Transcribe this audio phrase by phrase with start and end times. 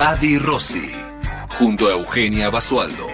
[0.00, 0.92] Adi Rossi,
[1.58, 3.08] junto a Eugenia Basualdo.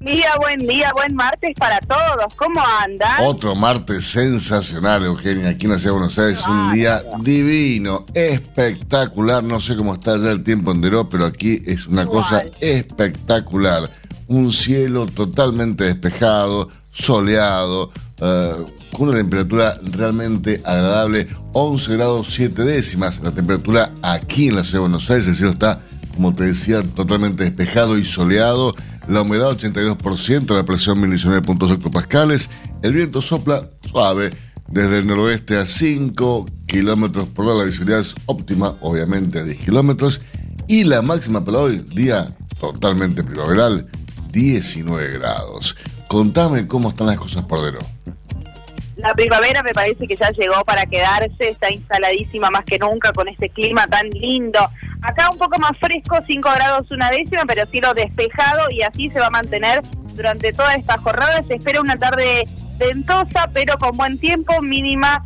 [0.01, 2.33] Día, buen día, buen martes para todos.
[2.35, 3.23] ¿Cómo andan?
[3.23, 6.43] Otro martes sensacional, Eugenia, aquí en la Ciudad de Buenos Aires.
[6.47, 9.43] Un día divino, espectacular.
[9.43, 13.91] No sé cómo está ya el tiempo en Deró, pero aquí es una cosa espectacular.
[14.27, 18.55] Un cielo totalmente despejado, soleado, eh,
[18.93, 23.19] con una temperatura realmente agradable, 11 grados 7 décimas.
[23.19, 25.79] La temperatura aquí en la ciudad de Buenos Aires, el cielo está,
[26.15, 28.73] como te decía, totalmente despejado y soleado.
[29.11, 32.49] La humedad 82%, la presión 1019.8 hectopascales.
[32.81, 34.31] El viento sopla suave
[34.69, 37.55] desde el noroeste a 5 kilómetros por hora.
[37.59, 40.21] La visibilidad es óptima, obviamente a 10 kilómetros.
[40.65, 43.85] Y la máxima para hoy, día totalmente primaveral,
[44.29, 45.75] 19 grados.
[46.07, 47.85] Contame cómo están las cosas por dentro.
[48.95, 53.27] La primavera me parece que ya llegó para quedarse, está instaladísima más que nunca con
[53.27, 54.61] este clima tan lindo.
[55.01, 59.19] Acá un poco más fresco, 5 grados una décima, pero cielo despejado y así se
[59.19, 59.81] va a mantener
[60.13, 61.41] durante toda esta jornada.
[61.43, 62.47] Se espera una tarde
[62.77, 65.23] ventosa, pero con buen tiempo, mínima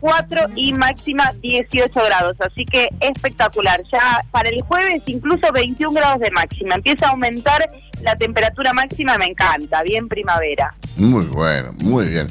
[0.00, 2.36] 4 y máxima 18 grados.
[2.40, 3.80] Así que espectacular.
[3.92, 6.74] Ya para el jueves incluso 21 grados de máxima.
[6.74, 7.70] Empieza a aumentar
[8.02, 9.82] la temperatura máxima, me encanta.
[9.82, 10.74] Bien primavera.
[10.96, 12.28] Muy bueno, muy bien.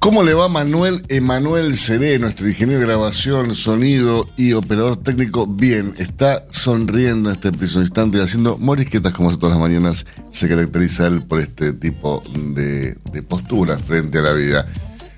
[0.00, 5.46] ¿Cómo le va Manuel Emanuel Seré, nuestro ingeniero de grabación, sonido y operador técnico?
[5.46, 10.06] Bien, está sonriendo en este preciso instante haciendo morisquetas como hace todas las mañanas.
[10.30, 14.66] Se caracteriza él por este tipo de, de postura frente a la vida.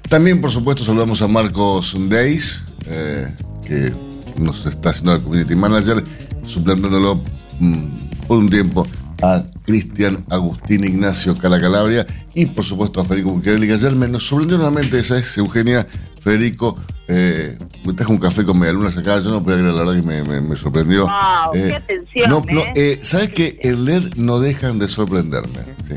[0.08, 3.32] También, por supuesto, saludamos a Marcos Deis, eh,
[3.64, 3.94] que
[4.36, 6.02] nos está haciendo el community manager,
[6.44, 7.22] suplantándolo
[7.60, 7.86] mm,
[8.26, 8.84] por un tiempo
[9.22, 14.26] a Cristian Agustín Ignacio Calacalabria y por supuesto a Federico Buccarelli, que ayer me nos
[14.26, 15.86] sorprendió nuevamente esa es Eugenia
[16.20, 16.76] Federico.
[17.08, 20.02] Eh, me trajo un café con medialunas acá, yo no podía creer, la verdad que
[20.02, 21.02] me, me, sorprendió.
[21.06, 22.72] Wow, qué atención, no, no, ¿eh?
[22.74, 25.60] eh, ¿Sabes que el LED no dejan de sorprenderme?
[25.88, 25.94] Sí.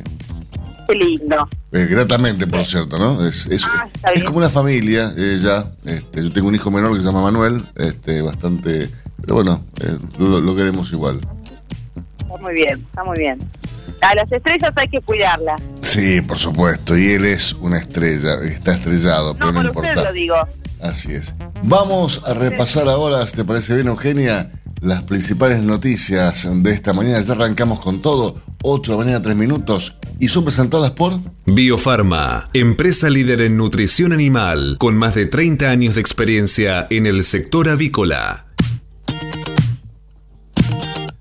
[0.87, 1.47] Qué lindo.
[1.71, 3.25] Eh, gratamente, por cierto, ¿no?
[3.25, 5.71] Es, es, Ah, es como una familia, eh, ya.
[5.85, 8.89] Este, yo tengo un hijo menor que se llama Manuel, este, bastante.
[9.21, 11.19] Pero bueno, eh, lo, lo queremos igual.
[12.45, 13.39] Muy bien, está muy bien.
[14.01, 15.59] A las estrellas hay que cuidarlas.
[15.81, 19.89] Sí, por supuesto, y él es una estrella, está estrellado, pero No, no, por usted
[19.89, 20.09] importa.
[20.09, 20.35] lo digo.
[20.79, 21.34] Así es.
[21.63, 24.51] Vamos a repasar ahora, si te parece bien, Eugenia,
[24.81, 27.19] las principales noticias de esta mañana.
[27.22, 31.13] Ya arrancamos con todo, 8 de la mañana, 3 minutos, y son presentadas por.
[31.47, 37.23] Biofarma, empresa líder en nutrición animal, con más de 30 años de experiencia en el
[37.23, 38.45] sector avícola.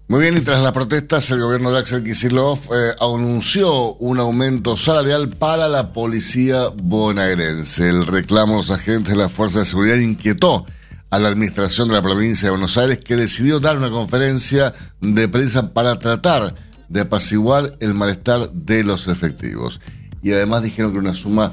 [0.07, 4.77] Muy bien, y tras las protestas, el gobierno de Axel Kicillof eh, anunció un aumento
[4.77, 7.89] salarial para la policía bonaerense.
[7.89, 10.67] El reclamo de los agentes de la Fuerza de Seguridad inquietó
[11.09, 15.27] a la administración de la provincia de Buenos Aires, que decidió dar una conferencia de
[15.27, 16.55] prensa para tratar
[16.91, 19.81] de apaciguar el malestar de los efectivos.
[20.23, 21.51] Y además dijeron que era una suma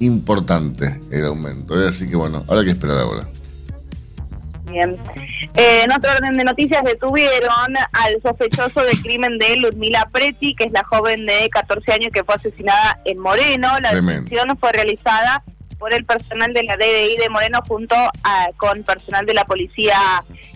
[0.00, 1.82] importante el aumento.
[1.82, 1.88] ¿eh?
[1.88, 3.30] Así que bueno, habrá que esperar ahora.
[4.70, 4.96] Bien.
[5.56, 10.64] Eh, en otro orden de noticias, detuvieron al sospechoso del crimen de Ludmila Preti, que
[10.64, 13.68] es la joven de 14 años que fue asesinada en Moreno.
[13.80, 15.42] La detención fue realizada
[15.78, 19.98] por el personal de la DDI de Moreno junto a- con personal de la Policía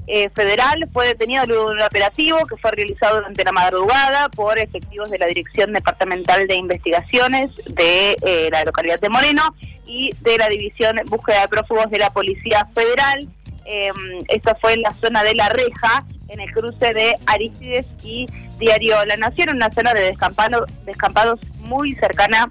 [0.06, 0.88] eh, Federal.
[0.92, 5.26] Fue detenido en un operativo que fue realizado durante la madrugada por efectivos de la
[5.26, 9.42] Dirección Departamental de Investigaciones de eh, la localidad de Moreno
[9.86, 13.28] y de la División Búsqueda de Prófugos de la Policía Federal.
[13.70, 13.90] Eh,
[14.28, 18.24] esto fue en la zona de La Reja, en el cruce de Aristides y
[18.58, 22.50] diario La Nación, una zona de descampado, descampados muy cercana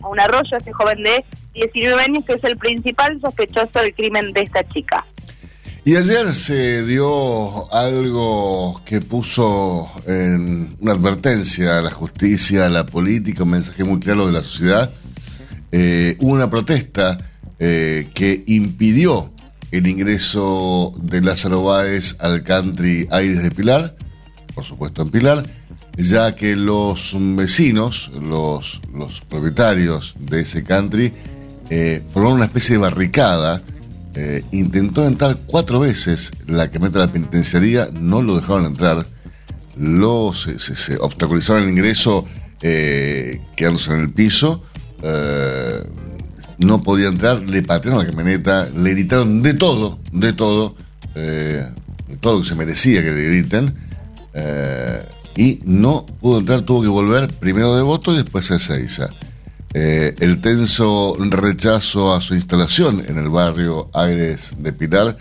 [0.00, 4.32] a un arroyo, este joven de 19 años que es el principal sospechoso del crimen
[4.32, 5.04] de esta chica.
[5.84, 12.86] Y ayer se dio algo que puso en una advertencia a la justicia, a la
[12.86, 14.92] política, un mensaje muy claro de la sociedad.
[15.72, 17.18] Eh, hubo una protesta
[17.58, 19.32] eh, que impidió
[19.76, 23.96] el ingreso de Lázaro Báez al country Aires de Pilar,
[24.54, 25.46] por supuesto en Pilar,
[25.96, 28.80] ya que los vecinos, los,
[29.28, 31.12] propietarios de ese country,
[31.70, 33.62] eh, formaron una especie de barricada
[34.18, 39.04] eh, intentó entrar cuatro veces la que mete la penitenciaría, no lo dejaron entrar,
[39.76, 42.24] lo, se, se, obstaculizaron el ingreso
[42.62, 44.62] eh, quedándose en el piso,
[45.02, 45.82] eh,
[46.58, 50.74] no podía entrar, le patearon la camioneta, le gritaron de todo, de todo,
[51.14, 51.72] de
[52.20, 53.74] todo lo que se merecía que le griten,
[55.36, 59.10] y no pudo entrar, tuvo que volver primero de voto y después a Ezeiza.
[59.78, 65.18] Eh, el tenso rechazo a su instalación en el barrio Aires de Pilar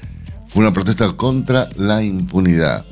[0.47, 2.85] fue una protesta contra la impunidad.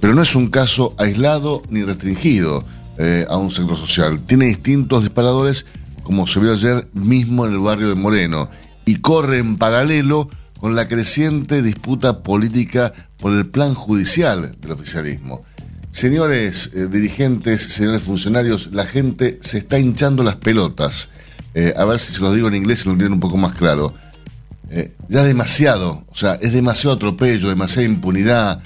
[0.00, 2.64] Pero no es un caso aislado ni restringido
[2.96, 4.24] eh, a un sector social.
[4.24, 5.66] Tiene distintos disparadores,
[6.02, 8.48] como se vio ayer mismo en el barrio de Moreno,
[8.84, 10.28] y corre en paralelo
[10.58, 15.44] con la creciente disputa política por el plan judicial del oficialismo.
[15.90, 21.08] Señores eh, dirigentes, señores funcionarios, la gente se está hinchando las pelotas.
[21.54, 23.54] Eh, a ver si se lo digo en inglés y lo entienden un poco más
[23.54, 23.94] claro.
[24.70, 28.62] Eh, ya es demasiado, o sea, es demasiado atropello, demasiada impunidad,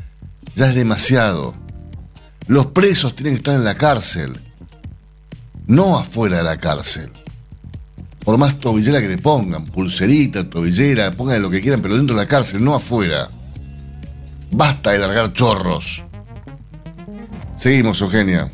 [0.54, 1.56] ya es demasiado.
[2.46, 4.38] Los presos tienen que estar en la cárcel,
[5.66, 7.10] no afuera de la cárcel.
[8.26, 12.22] Por más tobillera que le pongan, pulserita, tobillera, pongan lo que quieran, pero dentro de
[12.24, 13.28] la cárcel, no afuera.
[14.50, 16.02] Basta de largar chorros.
[17.56, 18.50] Seguimos, Eugenia.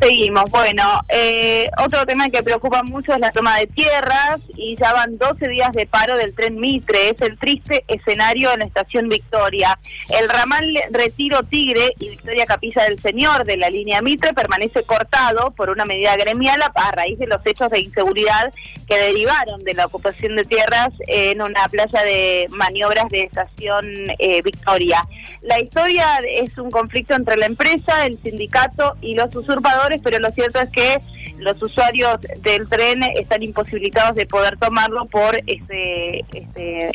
[0.00, 0.44] Seguimos.
[0.50, 5.18] Bueno, eh, otro tema que preocupa mucho es la toma de tierras y ya van
[5.18, 7.10] 12 días de paro del tren Mitre.
[7.10, 9.78] Es el triste escenario en la estación Victoria.
[10.08, 15.50] El ramal Retiro Tigre y Victoria Capilla del Señor de la línea Mitre permanece cortado
[15.50, 18.54] por una medida gremial a raíz de los hechos de inseguridad
[18.88, 23.86] que derivaron de la ocupación de tierras en una playa de maniobras de estación
[24.18, 25.02] eh, Victoria.
[25.42, 30.30] La historia es un conflicto entre la empresa, el sindicato y los usurpadores pero lo
[30.30, 31.00] cierto es que
[31.40, 36.24] los usuarios del tren están imposibilitados de poder tomarlo por ese,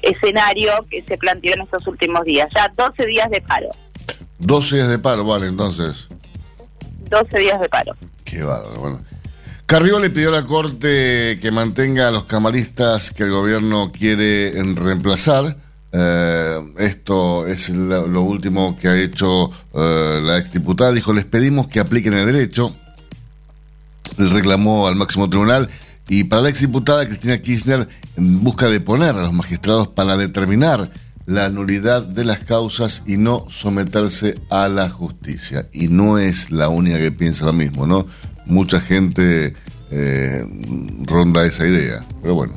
[0.04, 2.48] escenario que se planteó en estos últimos días.
[2.56, 3.70] Ya 12 días de paro.
[4.40, 6.08] 12 días de paro, vale, entonces.
[7.10, 7.96] 12 días de paro.
[8.24, 9.00] Qué bárbaro, bueno.
[9.66, 14.52] Carrió le pidió a la Corte que mantenga a los camaristas que el gobierno quiere
[14.76, 15.58] reemplazar.
[15.92, 20.92] Eh, esto es lo, último que ha hecho eh, la exdiputada.
[20.92, 22.76] Dijo, les pedimos que apliquen el derecho
[24.18, 25.70] reclamó al máximo tribunal
[26.08, 30.92] y para la exdiputada Cristina Kirchner busca de poner a los magistrados para determinar
[31.26, 35.68] la nulidad de las causas y no someterse a la justicia.
[35.74, 38.06] Y no es la única que piensa lo mismo, ¿no?
[38.46, 39.56] Mucha gente
[39.90, 40.46] eh,
[41.02, 42.54] ronda esa idea, pero bueno.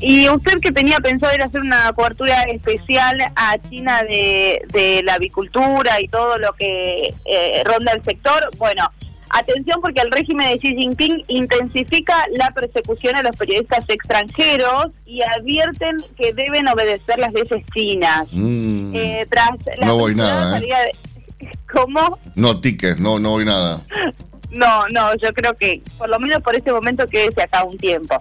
[0.00, 5.02] Y usted que tenía pensado ir a hacer una cobertura especial a China de, de
[5.02, 8.90] la avicultura y todo lo que eh, ronda el sector, bueno,
[9.30, 15.20] Atención porque el régimen de Xi Jinping intensifica la persecución a los periodistas extranjeros y
[15.22, 18.26] advierten que deben obedecer las leyes chinas.
[18.32, 18.94] Mm.
[18.94, 19.50] Eh, tras
[19.84, 20.58] no voy nada.
[20.58, 20.92] ¿eh?
[21.72, 22.18] ¿Cómo?
[22.34, 23.82] No, tickets, no, no voy nada.
[24.50, 28.18] No, no, yo creo que por lo menos por este momento quédese acá un tiempo.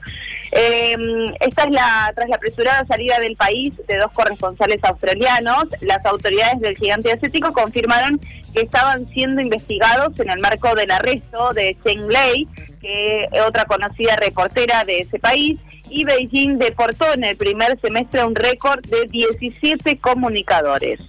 [0.51, 0.95] Eh,
[1.39, 6.59] esta es la tras la apresurada salida del país de dos corresponsales australianos, las autoridades
[6.59, 8.19] del gigante asiático confirmaron
[8.57, 12.47] que estaban siendo investigados en el marco del arresto de Cheng Lei,
[12.81, 15.59] que es otra conocida reportera de ese país,
[15.89, 20.99] y Beijing deportó en el primer semestre un récord de 17 comunicadores.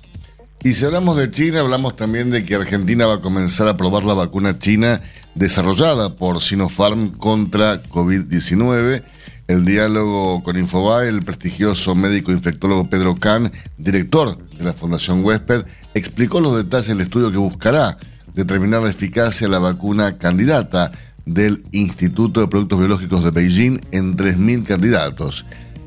[0.62, 4.04] Y si hablamos de China, hablamos también de que Argentina va a comenzar a probar
[4.04, 5.00] la vacuna china
[5.34, 9.02] desarrollada por Sinopharm contra COVID-19.
[9.48, 15.64] El diálogo con Infobae, el prestigioso médico infectólogo Pedro Kahn, director de la Fundación Huésped,
[15.94, 17.98] explicó los detalles del estudio que buscará
[18.34, 20.92] determinar la eficacia de la vacuna candidata
[21.26, 25.44] del Instituto de Productos Biológicos de Beijing en 3.000 candidatos.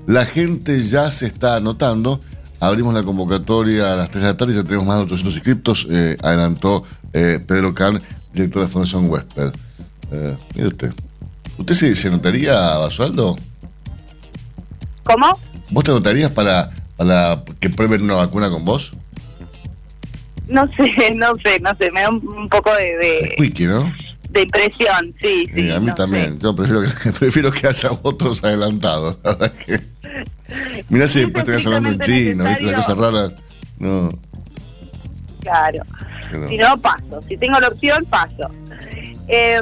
[0.07, 2.19] La gente ya se está anotando
[2.61, 5.33] Abrimos la convocatoria a las 3 de la tarde y ya tenemos más de 800
[5.33, 7.99] inscriptos, eh, adelantó eh, Pedro Can,
[8.31, 9.51] director de la Fundación Huésped.
[10.11, 10.93] Eh, mire usted.
[11.57, 13.35] ¿Usted se, anotaría, Basualdo?
[15.11, 15.39] ¿Cómo?
[15.69, 18.93] ¿Vos te anotarías para, para que prueben una vacuna con vos?
[20.51, 22.97] no sé, no sé, no sé, me da un, poco de...
[22.97, 23.93] de ¿no?
[24.29, 25.69] De impresión, sí, sí.
[25.71, 29.79] a mí también, yo prefiero que, prefiero que haya otros adelantados, la verdad que...
[30.89, 32.63] Mirá si después vas hablando en chino, ¿viste?
[32.63, 33.35] Las cosas raras.
[33.79, 34.09] No.
[35.39, 35.83] Claro.
[36.49, 37.21] Si no, paso.
[37.27, 38.51] Si tengo la opción, paso.
[39.29, 39.61] Eh,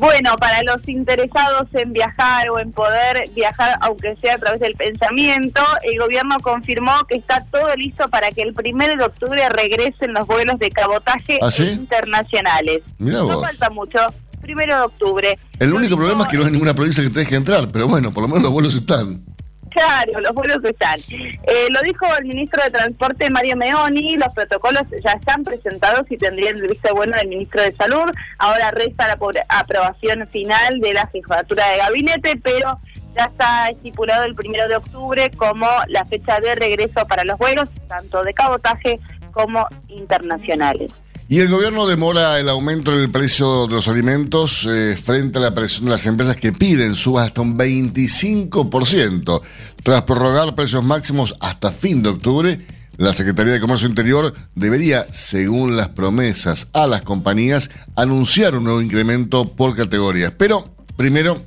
[0.00, 4.74] bueno, para los interesados en viajar o en poder viajar, aunque sea a través del
[4.74, 10.14] pensamiento, el gobierno confirmó que está todo listo para que el primero de octubre regresen
[10.14, 12.82] los vuelos de cabotaje ¿Ah, internacionales.
[12.98, 13.98] no falta mucho.
[14.40, 15.38] Primero de octubre.
[15.58, 18.10] El único problema es que no hay ninguna provincia que te deje entrar, pero bueno,
[18.10, 19.22] por lo menos los vuelos están.
[19.70, 20.98] Claro, los vuelos están.
[21.08, 26.16] Eh, lo dijo el ministro de Transporte Mario Meoni, los protocolos ya están presentados y
[26.16, 28.10] tendrían el visto bueno del ministro de Salud.
[28.38, 32.80] Ahora resta la aprobación final de la jefatura de gabinete, pero
[33.16, 37.68] ya está estipulado el primero de octubre como la fecha de regreso para los vuelos,
[37.88, 38.98] tanto de cabotaje
[39.32, 40.90] como internacionales.
[41.32, 45.54] Y el gobierno demora el aumento del precio de los alimentos eh, frente a la
[45.54, 49.40] presión de las empresas que piden subas hasta un 25%.
[49.80, 52.58] Tras prorrogar precios máximos hasta fin de octubre,
[52.96, 58.82] la Secretaría de Comercio Interior debería, según las promesas a las compañías, anunciar un nuevo
[58.82, 60.32] incremento por categorías.
[60.36, 61.40] Pero, primero,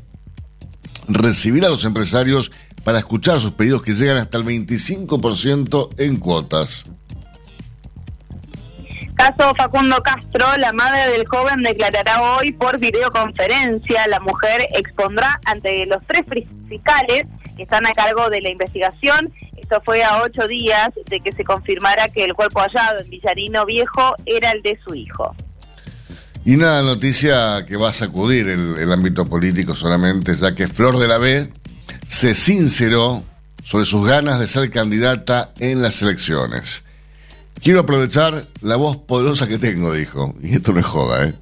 [1.10, 2.54] recibir a los empresarios
[2.86, 6.86] para escuchar sus pedidos que llegan hasta el 25% en cuotas.
[9.16, 14.08] Caso Facundo Castro, la madre del joven declarará hoy por videoconferencia.
[14.08, 16.24] La mujer expondrá ante los tres
[16.68, 19.32] fiscales que están a cargo de la investigación.
[19.56, 23.66] Esto fue a ocho días de que se confirmara que el cuerpo hallado en Villarino
[23.66, 25.36] Viejo era el de su hijo.
[26.44, 30.98] Y una noticia que va a sacudir el, el ámbito político solamente, ya que Flor
[30.98, 31.50] de la B
[32.08, 33.24] se sinceró
[33.64, 36.84] sobre sus ganas de ser candidata en las elecciones.
[37.62, 40.36] Quiero aprovechar la voz poderosa que tengo, dijo.
[40.42, 41.36] Y esto no es joda, ¿eh?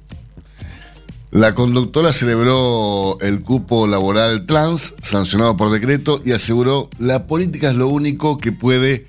[1.32, 7.74] La conductora celebró el cupo laboral trans, sancionado por decreto, y aseguró la política es
[7.74, 9.06] lo único que puede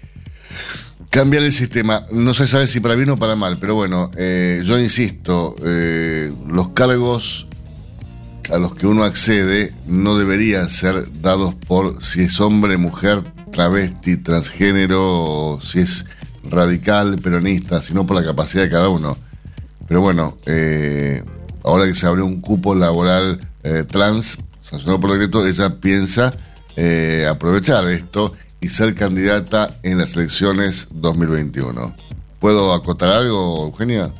[1.10, 2.06] cambiar el sistema.
[2.14, 6.32] No se sabe si para bien o para mal, pero bueno, eh, yo insisto, eh,
[6.48, 7.46] los cargos
[8.52, 14.16] a los que uno accede no deberían ser dados por si es hombre, mujer, travesti,
[14.16, 16.06] transgénero, si es
[16.44, 19.18] radical, peronista, sino por la capacidad de cada uno.
[19.88, 21.24] Pero bueno, eh,
[21.64, 26.34] ahora que se abrió un cupo laboral eh, trans, sancionado por decreto, ella piensa
[26.76, 31.96] eh, aprovechar esto y ser candidata en las elecciones 2021.
[32.40, 34.12] ¿Puedo acotar algo, Eugenia?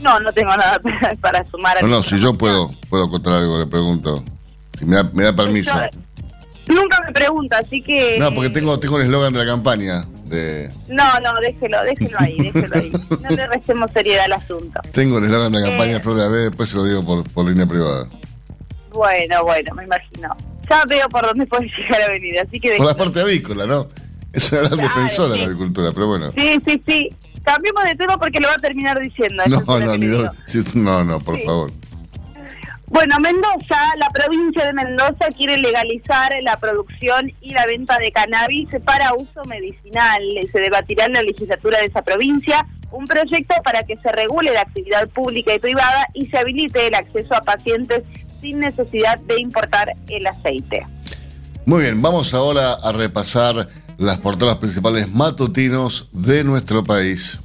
[0.00, 0.80] No, no tengo nada
[1.20, 1.82] para, sumar.
[1.82, 4.22] no, no, si yo puedo, puedo acotar algo, le pregunto.
[4.78, 5.72] Si me da, me da permiso.
[6.68, 8.18] nunca me pregunta, así que...
[8.20, 10.04] No, porque tengo, tengo el eslogan de la campaña.
[10.88, 12.92] No, no, déjelo, déjelo ahí, déjelo ahí.
[13.22, 14.80] No le restemos seriedad al asunto.
[14.92, 17.48] Tengo el eslogan de campaña eh, Flor de Ave, después se lo digo por, por
[17.48, 18.08] línea privada.
[18.90, 20.36] Bueno, bueno, me imagino.
[20.68, 22.76] Ya veo por dónde puede llegar a venir, así que...
[22.76, 23.88] Por la parte avícola, ¿no?
[24.32, 26.32] Es una gran defensora de la agricultura, pero bueno.
[26.36, 27.08] Sí, sí, sí.
[27.42, 29.42] Cambiemos de tema porque lo va a terminar diciendo.
[29.46, 30.06] No, no, ni
[30.74, 31.70] no, no, por favor.
[32.90, 38.68] Bueno, Mendoza, la provincia de Mendoza quiere legalizar la producción y la venta de cannabis
[38.84, 40.22] para uso medicinal.
[40.50, 44.62] Se debatirá en la legislatura de esa provincia un proyecto para que se regule la
[44.62, 48.04] actividad pública y privada y se habilite el acceso a pacientes
[48.40, 50.86] sin necesidad de importar el aceite.
[51.66, 53.68] Muy bien, vamos ahora a repasar
[53.98, 57.40] las portadas principales matutinos de nuestro país.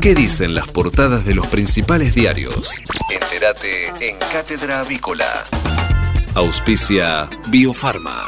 [0.00, 2.70] ¿Qué dicen las portadas de los principales diarios?
[3.10, 5.26] Entérate en Cátedra Avícola.
[6.34, 8.24] Auspicia Biofarma.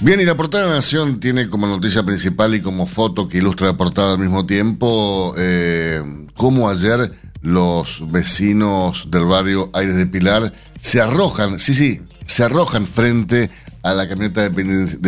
[0.00, 3.38] Bien, y la portada de la Nación tiene como noticia principal y como foto que
[3.38, 6.02] ilustra la portada al mismo tiempo eh,
[6.36, 12.86] cómo ayer los vecinos del barrio Aires de Pilar se arrojan, sí, sí, se arrojan
[12.86, 13.50] frente
[13.82, 14.50] a la camioneta de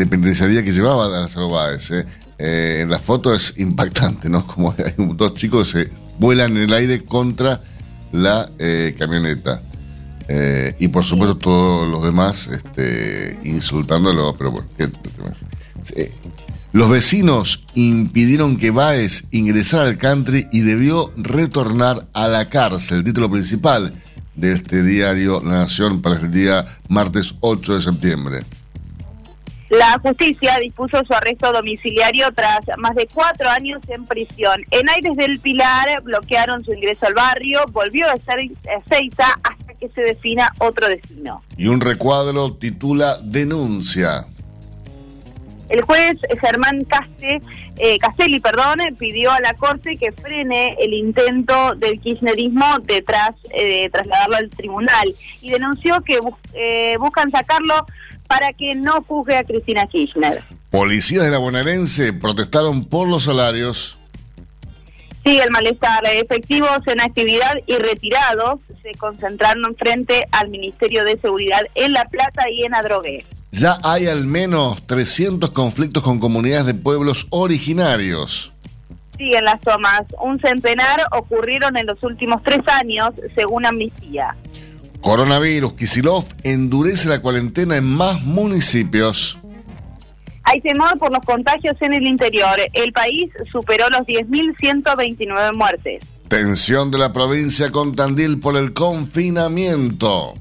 [0.06, 1.90] penitenciaría que llevaba a las Báez.
[1.90, 2.06] Eh.
[2.38, 4.47] Eh, la foto es impactante, ¿no?
[4.55, 7.61] Como hay dos chicos que se vuelan en el aire contra
[8.12, 9.62] la eh, camioneta.
[10.28, 14.66] Eh, y por supuesto todos los demás este, insultándolo, pero bueno,
[16.73, 23.05] los vecinos impidieron que Baez ingresara al country y debió retornar a la cárcel, el
[23.05, 23.95] título principal
[24.35, 28.45] de este diario La Nación para el día martes 8 de septiembre.
[29.68, 34.62] La justicia dispuso su arresto domiciliario tras más de cuatro años en prisión.
[34.70, 39.88] En Aires del Pilar bloquearon su ingreso al barrio, volvió a ser Ezeiza hasta que
[39.88, 41.42] se defina otro destino.
[41.56, 44.26] Y un recuadro titula Denuncia.
[45.68, 47.42] El juez Germán Caste,
[47.76, 53.04] eh, Castelli perdón, pidió a la Corte que frene el intento del kirchnerismo de
[53.50, 56.20] eh, trasladarlo al tribunal y denunció que
[56.54, 57.85] eh, buscan sacarlo
[58.26, 60.42] para que no juzgue a Cristina Kirchner.
[60.71, 63.99] Policías de la bonaerense protestaron por los salarios.
[65.25, 66.04] Sigue el malestar.
[66.06, 72.49] Efectivos en actividad y retirados se concentraron frente al Ministerio de Seguridad en La Plata
[72.50, 73.25] y en Adrogué.
[73.50, 78.52] Ya hay al menos 300 conflictos con comunidades de pueblos originarios.
[79.16, 80.02] Siguen las tomas.
[80.23, 84.37] Un centenar ocurrieron en los últimos tres años, según Amnistía.
[85.00, 89.38] Coronavirus, Kisilov endurece la cuarentena en más municipios.
[90.42, 92.56] Hay temor por los contagios en el interior.
[92.72, 96.04] El país superó los 10.129 muertes.
[96.28, 100.34] Tensión de la provincia con Tandil por el confinamiento.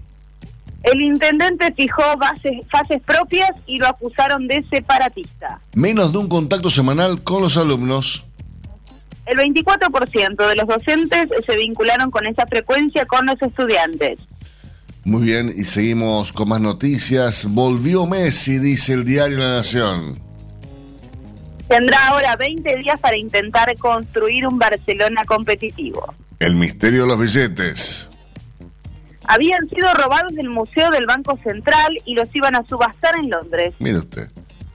[0.84, 2.04] El intendente fijó
[2.72, 5.60] fases propias y lo acusaron de separatista.
[5.74, 8.24] Menos de un contacto semanal con los alumnos.
[9.26, 14.20] El 24% de los docentes se vincularon con esa frecuencia con los estudiantes.
[15.06, 17.46] Muy bien, y seguimos con más noticias.
[17.48, 20.20] Volvió Messi, dice el diario La Nación.
[21.68, 26.12] Tendrá ahora 20 días para intentar construir un Barcelona competitivo.
[26.40, 28.10] El misterio de los billetes.
[29.28, 33.76] Habían sido robados del Museo del Banco Central y los iban a subastar en Londres.
[33.78, 34.32] Mire usted.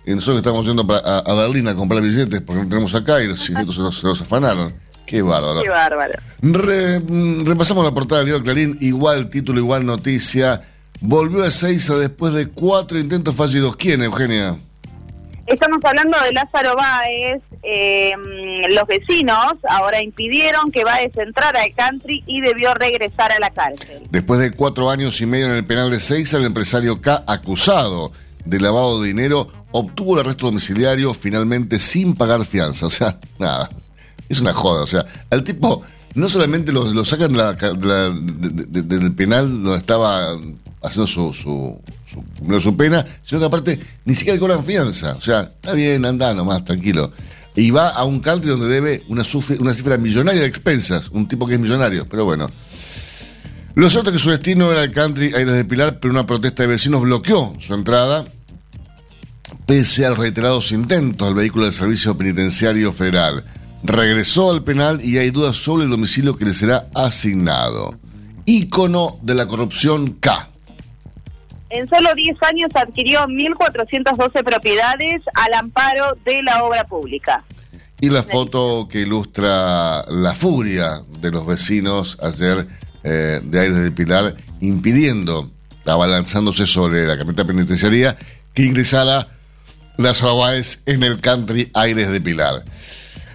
[0.06, 3.48] Y nosotros estamos yendo a, Berlín a comprar billetes porque no tenemos acá y los
[3.48, 4.72] billetes se los afanaron.
[5.10, 5.60] Qué bárbaro.
[5.60, 6.12] Qué bárbaro.
[6.40, 10.62] Mm, repasamos la portada del diario Clarín, igual título, igual noticia.
[11.00, 13.74] Volvió a Seiza después de cuatro intentos fallidos.
[13.74, 14.56] ¿Quién, Eugenia?
[15.48, 17.42] Estamos hablando de Lázaro Báez.
[17.64, 18.12] Eh,
[18.70, 24.06] los vecinos ahora impidieron que Báez entrara al country y debió regresar a la cárcel.
[24.10, 28.12] Después de cuatro años y medio en el penal de Seiza, el empresario K, acusado
[28.44, 32.86] de lavado de dinero, obtuvo el arresto domiciliario finalmente sin pagar fianza.
[32.86, 33.70] O sea, nada,
[34.30, 34.82] es una joda.
[34.82, 35.82] O sea, al tipo
[36.14, 40.38] no solamente lo, sacan del penal donde estaba
[40.82, 45.14] haciendo su, su, pena, sino que aparte ni siquiera le cobran fianza.
[45.16, 47.12] O sea, está bien, anda nomás, tranquilo.
[47.54, 49.24] Y va a un country donde debe una,
[49.58, 52.48] una cifra millonaria de expensas, un tipo que es millonario, pero bueno.
[53.74, 56.64] Lo cierto es que su destino era el country Aires de Pilar, pero una protesta
[56.64, 58.24] de vecinos bloqueó su entrada,
[59.66, 63.44] pese a los reiterados intentos del vehículo del Servicio Penitenciario Federal
[63.82, 67.98] regresó al penal y hay dudas sobre el domicilio que le será asignado.
[68.46, 70.50] Ícono de la corrupción K.
[71.70, 77.44] En solo 10 años adquirió 1.412 propiedades al amparo de la obra pública.
[78.00, 82.66] Y la foto que ilustra la furia de los vecinos ayer
[83.04, 85.50] eh, de Aires de Pilar impidiendo,
[85.84, 88.16] abalanzándose sobre la camioneta penitenciaria,
[88.52, 89.28] que ingresara
[89.96, 92.64] las Báez en el country Aires de Pilar.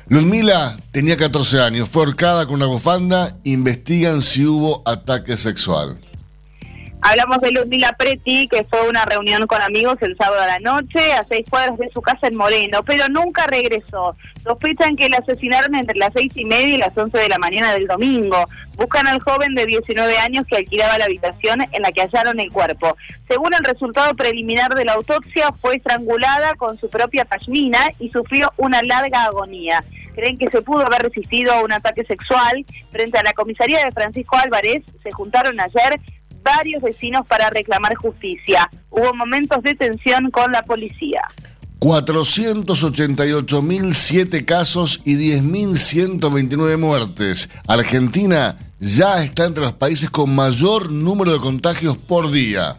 [0.07, 5.99] Ludmila tenía 14 años, fue ahorcada con una bufanda, investigan si hubo ataque sexual.
[7.07, 11.13] Hablamos de Ludmila Preti, que fue una reunión con amigos el sábado a la noche
[11.13, 14.15] a seis cuadras de su casa en Moreno, pero nunca regresó.
[14.43, 17.73] Sospechan que la asesinaron entre las seis y media y las once de la mañana
[17.73, 18.45] del domingo.
[18.75, 22.51] Buscan al joven de 19 años que alquilaba la habitación en la que hallaron el
[22.51, 22.97] cuerpo.
[23.27, 28.51] Según el resultado preliminar de la autopsia, fue estrangulada con su propia pashmina y sufrió
[28.57, 29.83] una larga agonía
[30.15, 32.65] creen que se pudo haber resistido a un ataque sexual.
[32.89, 35.99] Frente a la comisaría de Francisco Álvarez se juntaron ayer
[36.45, 38.69] varios vecinos para reclamar justicia.
[38.89, 41.23] Hubo momentos de tensión con la policía.
[41.79, 47.49] 488.007 casos y 10.129 muertes.
[47.67, 52.77] Argentina ya está entre los países con mayor número de contagios por día.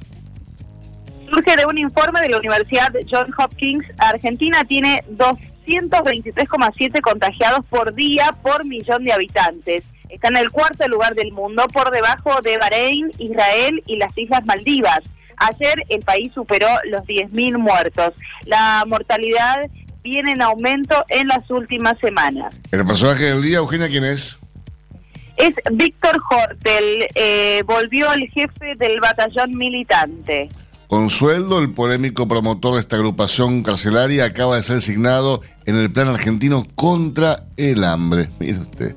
[1.31, 3.85] Surge de un informe de la Universidad Johns Hopkins.
[3.99, 9.85] Argentina tiene 223,7 contagiados por día por millón de habitantes.
[10.09, 14.45] Está en el cuarto lugar del mundo por debajo de Bahrein, Israel y las Islas
[14.45, 15.01] Maldivas.
[15.37, 18.15] Ayer el país superó los 10.000 muertos.
[18.45, 19.69] La mortalidad
[20.03, 22.55] viene en aumento en las últimas semanas.
[22.71, 24.39] ¿El personaje del día, Eugenia, quién es?
[25.37, 30.49] Es Víctor Hortel, eh, volvió el jefe del batallón militante.
[30.87, 35.91] Con sueldo, el polémico promotor de esta agrupación carcelaria acaba de ser designado en el
[35.91, 38.31] plan argentino contra el hambre.
[38.39, 38.97] Mire usted.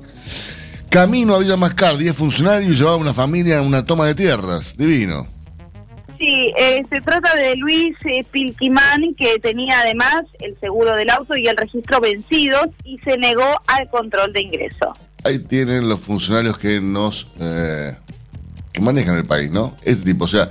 [0.90, 4.76] Camino a Villa Mascar, 10 funcionarios llevaba una familia a una toma de tierras.
[4.76, 5.28] Divino.
[6.18, 11.36] Sí, eh, se trata de Luis eh, Pilquimán, que tenía además el seguro del auto
[11.36, 14.96] y el registro vencidos y se negó al control de ingreso.
[15.22, 17.96] Ahí tienen los funcionarios que nos eh,
[18.72, 19.76] que manejan el país, ¿no?
[19.82, 20.48] Ese tipo, o sea,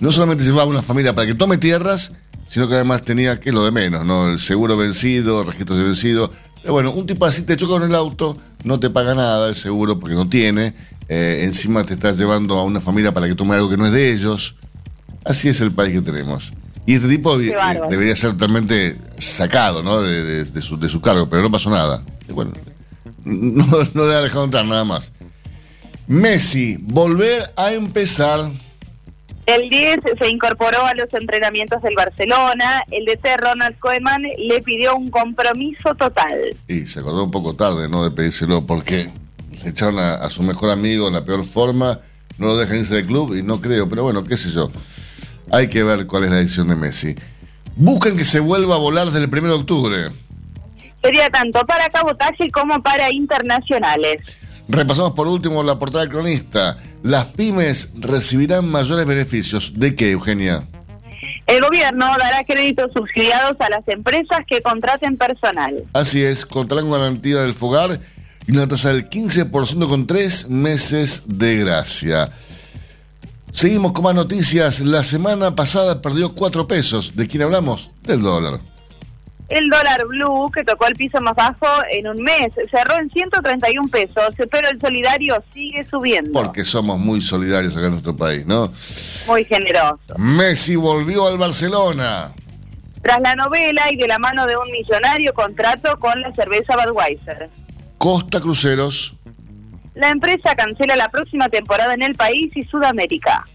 [0.00, 2.12] no solamente llevaba una familia para que tome tierras,
[2.48, 4.30] sino que además tenía, que lo de menos, ¿no?
[4.30, 6.32] El seguro vencido, registros de vencido.
[6.64, 9.54] Pero bueno, un tipo así te choca con el auto, no te paga nada el
[9.54, 10.72] seguro porque no tiene.
[11.10, 13.92] eh, encima te estás llevando a una familia para que tome algo que no es
[13.92, 14.54] de ellos.
[15.26, 16.50] Así es el país que tenemos.
[16.86, 17.52] Y este tipo eh,
[17.90, 20.00] debería ser totalmente sacado ¿no?
[20.00, 22.02] de, de- de su, de su cargo, pero no pasó nada.
[22.26, 22.52] Y bueno,
[23.24, 25.12] no, no le ha dejado entrar nada más.
[26.06, 28.50] Messi, volver a empezar.
[29.46, 32.82] El 10 se incorporó a los entrenamientos del Barcelona.
[32.90, 36.56] El DT Ronald Koeman le pidió un compromiso total.
[36.66, 38.04] Y se acordó un poco tarde, ¿no?
[38.04, 39.10] De pedírselo porque
[39.64, 42.00] echaron a, a su mejor amigo en la peor forma,
[42.38, 44.70] no lo dejan irse del club y no creo, pero bueno, qué sé yo.
[45.52, 47.14] Hay que ver cuál es la decisión de Messi.
[47.76, 49.96] Buscan que se vuelva a volar desde el 1 de octubre.
[51.02, 54.22] Sería tanto para cabotaje como para internacionales.
[54.68, 56.78] Repasamos por último la portada del cronista.
[57.02, 59.72] Las pymes recibirán mayores beneficios.
[59.74, 60.66] ¿De qué, Eugenia?
[61.46, 65.84] El gobierno dará créditos subsidiados a las empresas que contraten personal.
[65.92, 68.00] Así es, contarán con garantía del fogar
[68.46, 72.30] y una tasa del 15% con tres meses de gracia.
[73.52, 74.80] Seguimos con más noticias.
[74.80, 77.14] La semana pasada perdió cuatro pesos.
[77.14, 77.90] ¿De quién hablamos?
[78.02, 78.60] Del dólar.
[79.48, 83.88] El dólar blue, que tocó el piso más bajo en un mes, cerró en 131
[83.88, 86.32] pesos, pero el solidario sigue subiendo.
[86.32, 88.72] Porque somos muy solidarios acá en nuestro país, ¿no?
[89.26, 89.98] Muy generoso.
[90.16, 92.32] Messi volvió al Barcelona.
[93.02, 97.50] Tras la novela y de la mano de un millonario contrato con la cerveza Budweiser.
[97.98, 99.14] Costa Cruceros.
[99.94, 103.46] La empresa cancela la próxima temporada en el país y Sudamérica.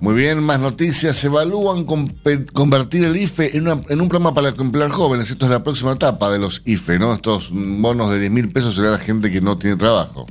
[0.00, 1.22] Muy bien, más noticias.
[1.24, 5.30] Evalúan compe- convertir el IFE en, una- en un programa para emplear jóvenes.
[5.30, 7.12] Esto es la próxima etapa de los IFE, ¿no?
[7.14, 10.26] Estos bonos de 10 mil pesos se a la gente que no tiene trabajo.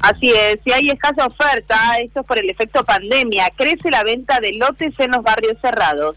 [0.00, 4.40] Así es, si hay escasa oferta, esto es por el efecto pandemia, crece la venta
[4.40, 6.16] de lotes en los barrios cerrados.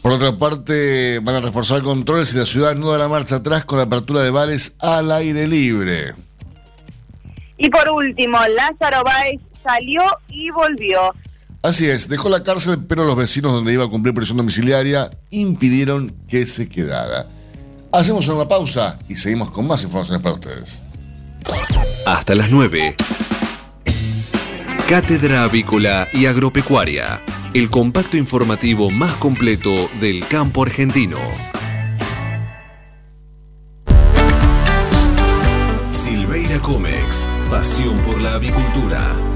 [0.00, 3.64] Por otra parte, van a reforzar controles y la ciudad no da la marcha atrás
[3.64, 6.14] con la apertura de bares al aire libre.
[7.58, 11.12] Y por último, Lázaro Báez salió y volvió.
[11.66, 16.14] Así es, dejó la cárcel, pero los vecinos donde iba a cumplir prisión domiciliaria impidieron
[16.28, 17.26] que se quedara.
[17.90, 20.80] Hacemos una pausa y seguimos con más informaciones para ustedes.
[22.06, 22.94] Hasta las 9.
[24.88, 27.20] Cátedra Avícola y Agropecuaria.
[27.52, 31.18] El compacto informativo más completo del campo argentino.
[35.90, 37.28] Silveira Comex.
[37.50, 39.35] Pasión por la avicultura.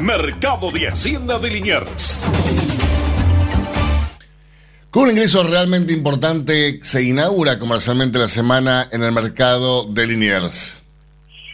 [0.00, 2.24] Mercado de Hacienda de Liniers.
[4.90, 10.80] Con un ingreso realmente importante, se inaugura comercialmente la semana en el mercado de Liniers.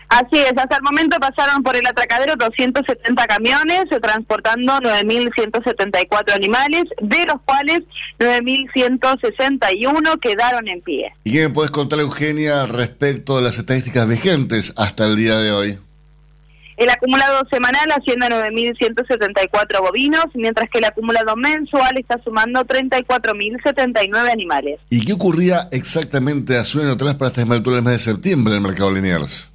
[0.08, 7.26] Así es, hasta el momento pasaron por el atracadero 270 camiones transportando 9.174 animales, de
[7.26, 7.80] los cuales
[8.20, 11.12] 9.161 quedaron en pie.
[11.24, 15.50] ¿Y qué me puedes contar, Eugenia, respecto de las estadísticas vigentes hasta el día de
[15.50, 15.80] hoy?
[16.76, 24.30] El acumulado semanal asciende a 9.174 bovinos, mientras que el acumulado mensual está sumando 34.079
[24.30, 24.78] animales.
[24.90, 28.52] ¿Y qué ocurría exactamente hace un año atrás para esta altura del mes de septiembre
[28.52, 29.50] en el mercado de Liniers?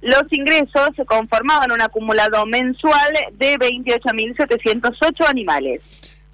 [0.00, 5.80] Los ingresos se conformaban un acumulado mensual de 28.708 animales.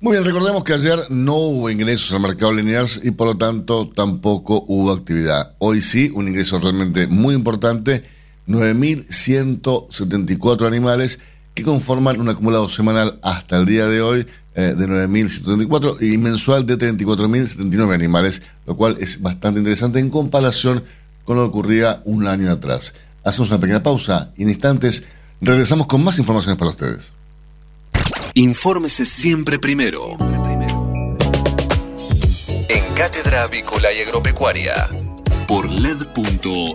[0.01, 3.89] Muy bien, recordemos que ayer no hubo ingresos al mercado Liniers y por lo tanto
[3.89, 5.55] tampoco hubo actividad.
[5.59, 8.03] Hoy sí, un ingreso realmente muy importante,
[8.47, 11.21] 9.174 animales
[11.55, 16.67] que conforman un acumulado semanal hasta el día de hoy eh, de 9.174 y mensual
[16.67, 20.85] de 34.079 animales, lo cual es bastante interesante en comparación
[21.25, 22.93] con lo que ocurría un año atrás.
[23.23, 25.05] Hacemos una pequeña pausa y en instantes
[25.41, 27.13] regresamos con más informaciones para ustedes.
[28.35, 30.17] Infórmese siempre primero.
[32.69, 34.89] En Cátedra Avícola y Agropecuaria.
[35.47, 36.75] Por LED.fm.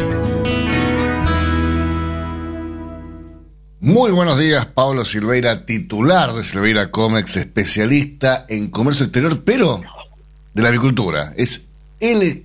[3.82, 9.82] Muy buenos días, Pablo Silveira, titular de Silveira Comex, especialista en comercio exterior, pero
[10.54, 11.34] de la agricultura.
[11.36, 11.66] Es
[12.00, 12.44] el,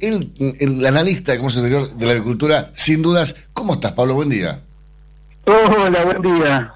[0.59, 3.37] el, analista de comercio exterior de la agricultura, sin dudas.
[3.53, 4.15] ¿Cómo estás, Pablo?
[4.15, 4.61] Buen día.
[5.47, 6.75] Hola, buen día.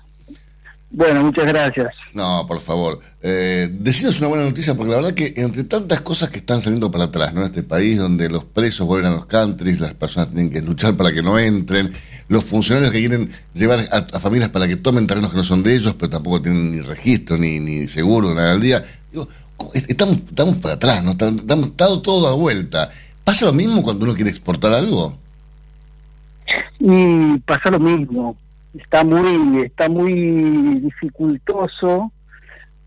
[0.91, 1.89] Bueno, muchas gracias.
[2.15, 3.01] No, por favor.
[3.23, 6.91] Eh, decinos una buena noticia, porque la verdad que entre tantas cosas que están saliendo
[6.91, 7.45] para atrás, ¿no?
[7.45, 11.13] Este país donde los presos vuelven a los countries, las personas tienen que luchar para
[11.13, 11.93] que no entren,
[12.29, 15.77] los funcionarios que quieren llevar a, familias para que tomen terrenos que no son de
[15.77, 18.83] ellos, pero tampoco tienen ni registro, ni, ni seguro, nada al día.
[19.13, 19.29] Digo,
[19.75, 21.13] estamos, estamos para atrás, ¿no?
[21.13, 22.91] Estamos, estado todo a vuelta.
[23.25, 25.17] ¿Pasa lo mismo cuando uno quiere exportar algo?
[26.79, 28.37] Y pasa lo mismo.
[28.75, 32.13] Está muy, está muy dificultoso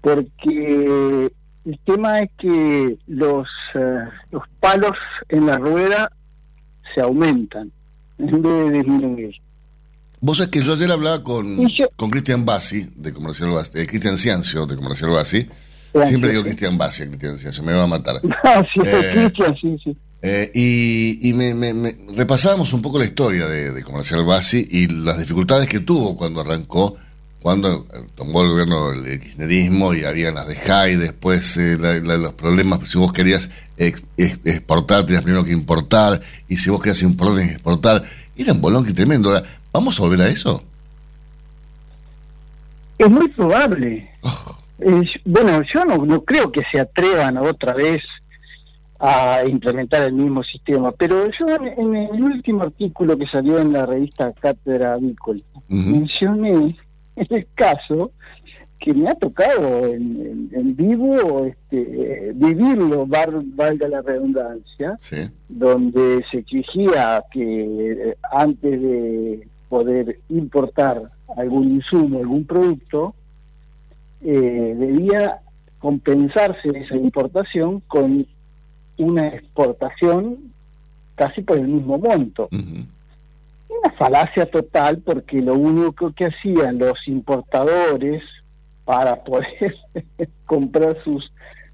[0.02, 1.32] porque
[1.66, 4.98] el tema es que los, eh, los palos
[5.30, 6.12] en la rueda
[6.94, 7.72] se aumentan
[8.18, 9.40] de
[10.20, 11.58] Vos sabés que yo ayer hablaba con,
[11.96, 15.48] con Cristian Bassi, de Comercial Bassi, eh, Cristian Ciancio, de Comercial Bassi.
[16.06, 18.22] Siempre digo Cristian Bassi, Cristian Ciancio, me va a matar.
[18.86, 19.98] Eh, sí, sí.
[20.24, 24.88] Eh, y, y me, me, repasábamos un poco la historia de, de Comercial Bassi y
[24.88, 26.96] las dificultades que tuvo cuando arrancó,
[27.42, 33.00] cuando tomó el gobierno el kirchnerismo y había las de JAI, después los problemas, si
[33.00, 38.04] vos querías exportar, tenías primero que importar, y si vos querías importar, tenías que exportar.
[38.36, 39.32] Era un bolón que tremendo.
[39.74, 40.64] ¿Vamos a volver a eso?
[43.00, 44.08] Es muy probable.
[44.22, 44.61] Oh.
[45.26, 48.02] Bueno, yo no, no creo que se atrevan otra vez
[49.00, 53.86] a implementar el mismo sistema, pero yo en, el último artículo que salió en la
[53.86, 56.76] revista Cátedra Avícola mencioné
[57.16, 58.12] el caso
[58.80, 64.98] que me ha tocado en, vivo este, vivirlo, valga la redundancia,
[65.48, 73.14] donde se exigía que eh, antes de poder importar algún insumo, algún producto,
[74.24, 75.42] eh, debía
[75.80, 78.26] compensarse esa importación con
[78.98, 80.52] una exportación
[81.16, 82.50] casi por el mismo monto.
[82.52, 88.24] Una falacia total porque lo único que hacían los importadores
[88.86, 89.76] para poder
[90.46, 91.32] comprar sus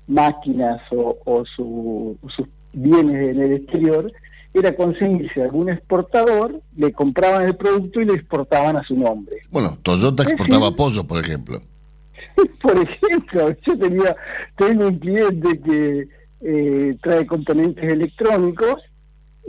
[0.08, 4.12] máquinas o, sus bienes en el exterior
[4.54, 9.38] era conseguirse algún exportador, le compraban el producto y lo exportaban a su nombre.
[9.52, 11.62] Bueno, Toyota exportaba pollo, por ejemplo.
[12.62, 14.16] por ejemplo, yo tenía,
[14.58, 16.08] tengo un cliente que
[16.42, 18.82] eh, trae componentes electrónicos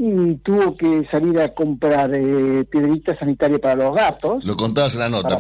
[0.00, 4.44] y tuvo que salir a comprar eh, piedrita sanitaria para los gatos.
[4.44, 5.36] Lo contabas en la nota,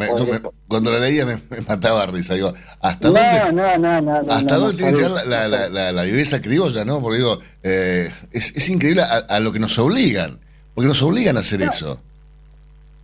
[0.66, 2.34] cuando la leía me, mataba risa.
[2.34, 5.92] Digo, ¿hasta no, dónde, no, no, no, ¿hasta dónde tiene que llegar la, la, la,
[5.92, 6.84] la, viveza criolla?
[6.84, 7.00] ¿no?
[7.00, 10.40] Porque digo, eh, es, es, increíble a, lo que nos obligan,
[10.74, 12.00] porque nos obligan a hacer eso.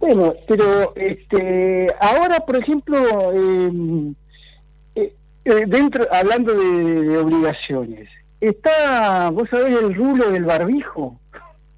[0.00, 4.14] Bueno, pero este, ahora, por ejemplo, em, eh,
[5.44, 8.08] eh, dentro hablando de, de obligaciones,
[8.40, 11.18] está, vos sabés, el rulo del barbijo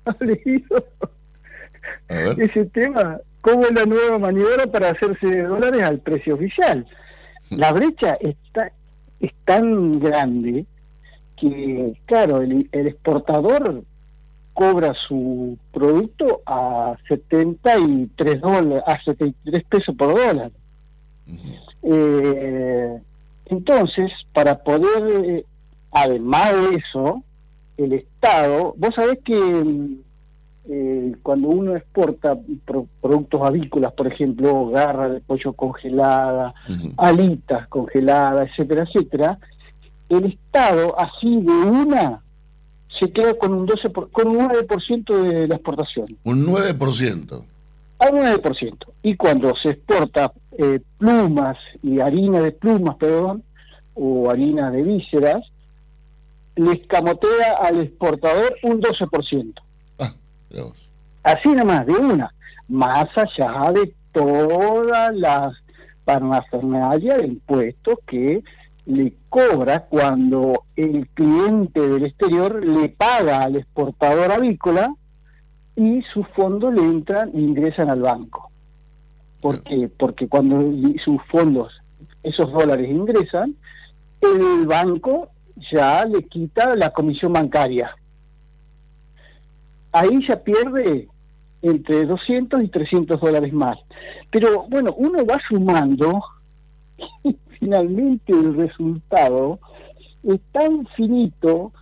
[0.21, 0.85] leído
[2.09, 3.19] ese tema?
[3.41, 6.87] ¿Cómo es la nueva maniobra para hacerse de dólares al precio oficial?
[7.51, 8.73] La brecha está
[9.21, 10.67] es tan grande
[11.37, 13.85] que, claro, el, exportador
[14.53, 20.51] cobra su producto a 73 dólares, a 73 pesos por dólar.
[21.83, 23.01] Eh,
[23.47, 25.45] entonces, para poder, eh,
[25.93, 27.23] además de eso,
[27.77, 29.97] el Estado, vos sabés que mm,
[30.69, 36.55] eh, cuando uno exporta pro- productos avícolas, por ejemplo, garra de pollo congelada,
[36.97, 39.39] alitas congeladas, etcétera, etcétera,
[40.09, 42.23] el Estado así de una
[42.99, 46.07] se queda con un 12 por- con un 9% de la exportación.
[46.25, 47.45] Un 9%.
[47.99, 48.77] Al 9%.
[49.03, 53.43] Y cuando se exporta eh, plumas y harina de plumas, perdón,
[53.95, 55.43] o harina de vísceras,
[56.57, 59.55] le escamotea al exportador un 12%.
[60.51, 60.89] Mirá vos.
[61.23, 62.33] Así nomás, de una.
[62.69, 65.55] Más allá de todas las
[66.07, 68.43] parafernalia de impuestos que
[68.87, 74.95] le cobra cuando el cliente del exterior le paga al exportador avícola
[75.77, 78.51] y sus fondos le entran e ingresan al banco.
[79.41, 79.89] ¿Por qué?
[79.97, 80.59] Porque cuando
[81.05, 81.73] sus fondos,
[82.23, 83.55] esos dólares ingresan,
[84.21, 85.29] el banco
[85.71, 87.95] ya le quita la comisión bancaria.
[89.93, 91.09] Ahí ya pierde
[91.63, 93.79] entre 200 y 300 dólares más.
[94.31, 96.23] Pero bueno, uno va sumando
[97.23, 99.59] y finalmente el resultado
[100.23, 101.73] es tan finito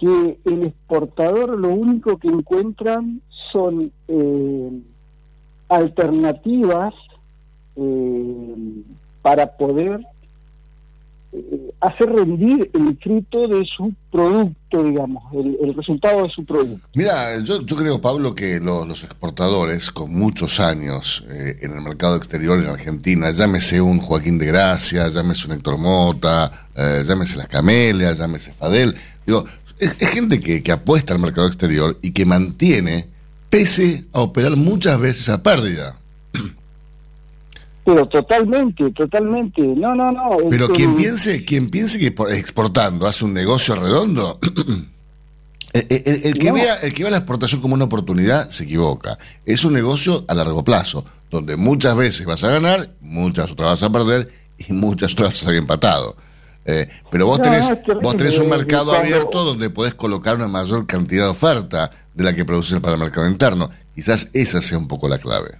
[0.00, 3.20] que el exportador lo único que encuentran
[3.52, 4.70] son eh,
[5.68, 6.94] alternativas
[7.76, 8.54] eh,
[9.22, 10.00] para poder
[11.32, 16.84] eh, hacer rendir el fruto de su producto, digamos, el, resultado de su producto.
[16.94, 22.58] Mira, yo, creo, Pablo, que lo- los exportadores con muchos años en el mercado exterior
[22.58, 26.50] en Argentina, llámese un Joaquín de Gracia, llámese un Héctor Mota,
[27.06, 29.44] llámese las Camelias, llámese Fadel, digo,
[29.80, 33.08] es, es gente que, que apuesta al mercado exterior y que mantiene,
[33.48, 35.96] pese a operar muchas veces a pérdida.
[37.84, 39.62] Pero totalmente, totalmente.
[39.62, 40.30] No, no, no.
[40.50, 44.38] Pero que- quien piense, quien piense que por- exportando hace un negocio redondo,
[45.72, 46.54] el, el- el que No.
[46.54, 49.18] vea, el que vea la exportación como una oportunidad se equivoca.
[49.46, 53.82] Es un negocio a largo plazo, donde muchas veces vas a ganar, muchas otras vas
[53.82, 56.16] a perder y muchas otras vas a salir empatado.
[56.64, 60.86] Eh, pero vos tenés, no, vos tenés un mercado abierto donde podés colocar una mayor
[60.86, 63.68] cantidad de oferta de la que produces para el mercado interno.
[63.94, 65.58] Quizás esa sea un poco la clave.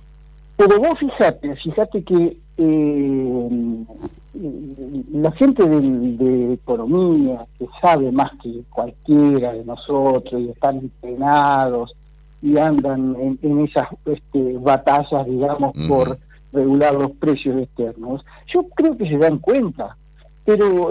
[0.56, 3.48] Pero vos fíjate, fíjate que eh,
[5.12, 11.92] la gente de economía, que sabe más que cualquiera de nosotros, y están entrenados
[12.42, 16.18] y andan en, en esas este, batallas, digamos, por
[16.52, 19.96] regular los precios externos, yo creo que se dan cuenta.
[20.50, 20.90] Pero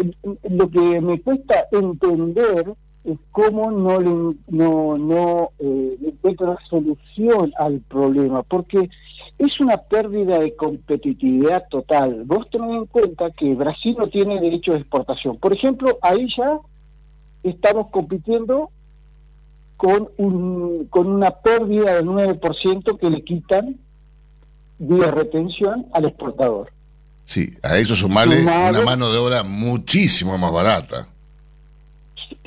[0.50, 5.98] lo que me cuesta entender es cómo no le no no eh,
[6.70, 8.90] solución al problema porque
[9.38, 12.24] es una pérdida de competitividad total.
[12.24, 15.36] Vos tenés en cuenta que Brasil no tiene derecho de exportación.
[15.38, 16.58] Por ejemplo, ahí ya
[17.44, 18.70] estamos compitiendo
[19.76, 23.78] con un con una pérdida del 9% que le quitan
[24.78, 26.79] vía retención al exportador.
[27.30, 31.08] Sí, a eso sumarle Sumado- una mano de obra muchísimo más barata.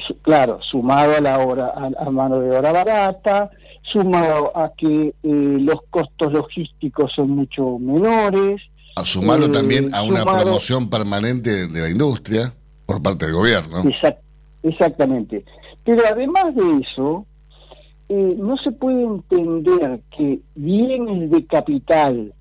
[0.04, 3.48] Su- claro, sumado a la hora a, a mano de obra barata,
[3.92, 8.60] sumado a que eh, los costos logísticos son mucho menores.
[8.96, 12.52] A sumarlo Eh, también a una sumado- promoción permanente de la industria
[12.84, 13.84] por parte del gobierno.
[13.84, 14.18] Exact-
[14.64, 15.44] exactamente.
[15.84, 17.24] Pero además de eso,
[18.08, 22.34] eh, no se puede entender que bienes de capital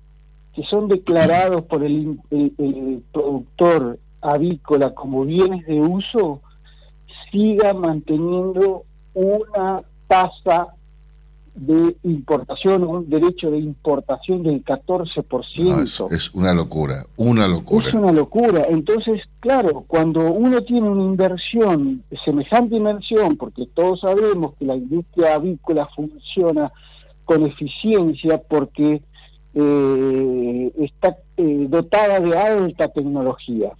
[0.54, 6.40] que son declarados por el, in- el- el productor avícola como bienes de uso,
[7.30, 8.84] siga manteniendo
[9.14, 10.68] una tasa
[11.54, 15.62] de importación, un derecho de importación del 14%.
[15.64, 17.88] No, es, es una locura, una locura.
[17.88, 18.64] Es una locura.
[18.70, 25.34] Entonces, claro, cuando uno tiene una inversión, semejante inversión, porque todos sabemos que la industria
[25.34, 26.72] avícola funciona
[27.26, 29.02] con eficiencia porque
[29.54, 33.72] eh, está eh, dotada de alta tecnología.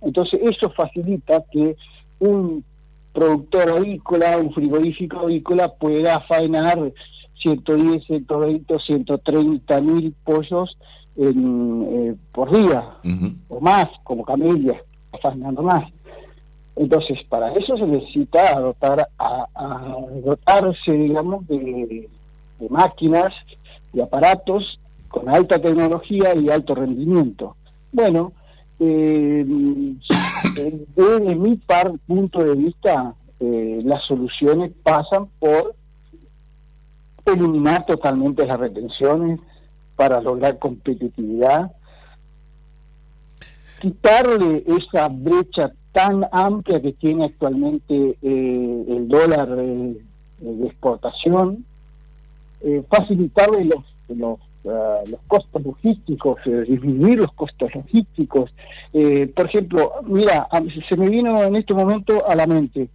[0.00, 1.76] Entonces, eso facilita que
[2.20, 2.64] un
[3.12, 6.92] productor avícola, un frigorífico avícola pueda faenar
[7.42, 10.76] 110, 120 o 130 mil pollos
[11.16, 12.96] en, eh, por día
[13.48, 14.80] o más, como camelias,
[15.22, 15.84] faenando más.
[16.76, 22.08] Entonces, para eso se necesita dotar a, a dotarse, digamos, de,
[22.58, 23.32] de máquinas
[23.92, 24.80] y aparatos
[25.14, 27.54] con alta tecnología y alto rendimiento.
[27.92, 28.32] Bueno,
[28.80, 29.44] eh,
[30.96, 35.76] desde mi par, punto de vista, eh, las soluciones pasan por
[37.26, 39.38] eliminar totalmente las retenciones
[39.94, 41.70] para lograr competitividad,
[43.80, 49.96] quitarle esa brecha tan amplia que tiene actualmente eh, el dólar eh,
[50.40, 51.64] de exportación,
[52.88, 53.68] facilitarle
[54.08, 58.50] los, ah, los costos logísticos, eh, disminuir los costos logísticos.
[58.92, 60.48] Eh, por ejemplo, mira,
[60.88, 62.88] se me vino en este momento a la mente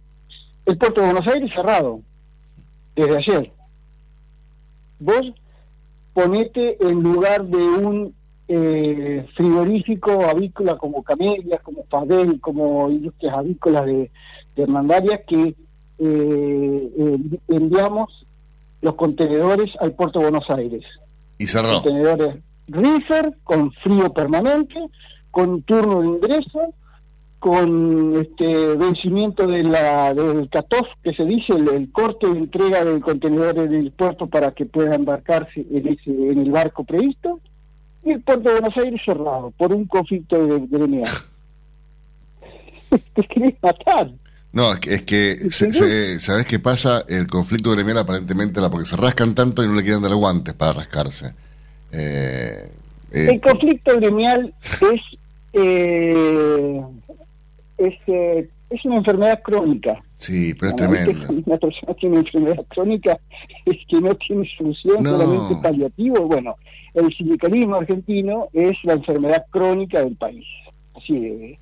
[0.66, 2.00] el puerto de Buenos Aires cerrado
[2.94, 3.52] desde ayer.
[4.98, 5.32] Vos
[6.12, 8.14] ponete en lugar de un
[8.48, 14.10] eh, frigorífico avícola como Camelias, como Fadel, como industrias avícolas de,
[14.56, 15.54] de que
[15.98, 17.18] eh, eh,
[17.48, 18.26] enviamos
[18.82, 20.84] los contenedores al puerto de Buenos Aires.
[21.40, 21.82] Y cerró.
[21.82, 22.36] Contenedores
[22.70, 24.78] reefer con frío permanente,
[25.30, 26.74] con turno de ingreso,
[27.38, 33.00] con este vencimiento de la, del CATOF, que se dice, el, corte de entrega del
[33.00, 37.40] contenedor en el puerto para que pueda embarcarse en el barco previsto,
[38.04, 41.08] y el puerto de Buenos Aires cerrado por un conflicto de, gremial.
[43.14, 44.10] Te querés matar.
[44.52, 47.04] No, es que, es que se- se- ¿sabés qué pasa?
[47.08, 50.54] El conflicto gremial aparentemente era porque se rascan tanto y no le quieren dar guantes
[50.54, 51.32] para rascarse.
[51.92, 52.70] Eh,
[53.12, 55.00] eh, El conflicto gremial es
[55.52, 56.80] eh,
[57.78, 60.02] es, eh, es una enfermedad crónica.
[60.16, 61.32] sí, pero es Una tremendo.
[61.46, 63.18] Una persona tiene enfermedad crónica
[63.66, 65.10] es que no tiene solución, No.
[65.18, 66.26] solamente paliativo.
[66.26, 66.56] Bueno,
[66.94, 70.44] el sindicalismo argentino es la enfermedad crónica del país.
[70.96, 71.58] Así de,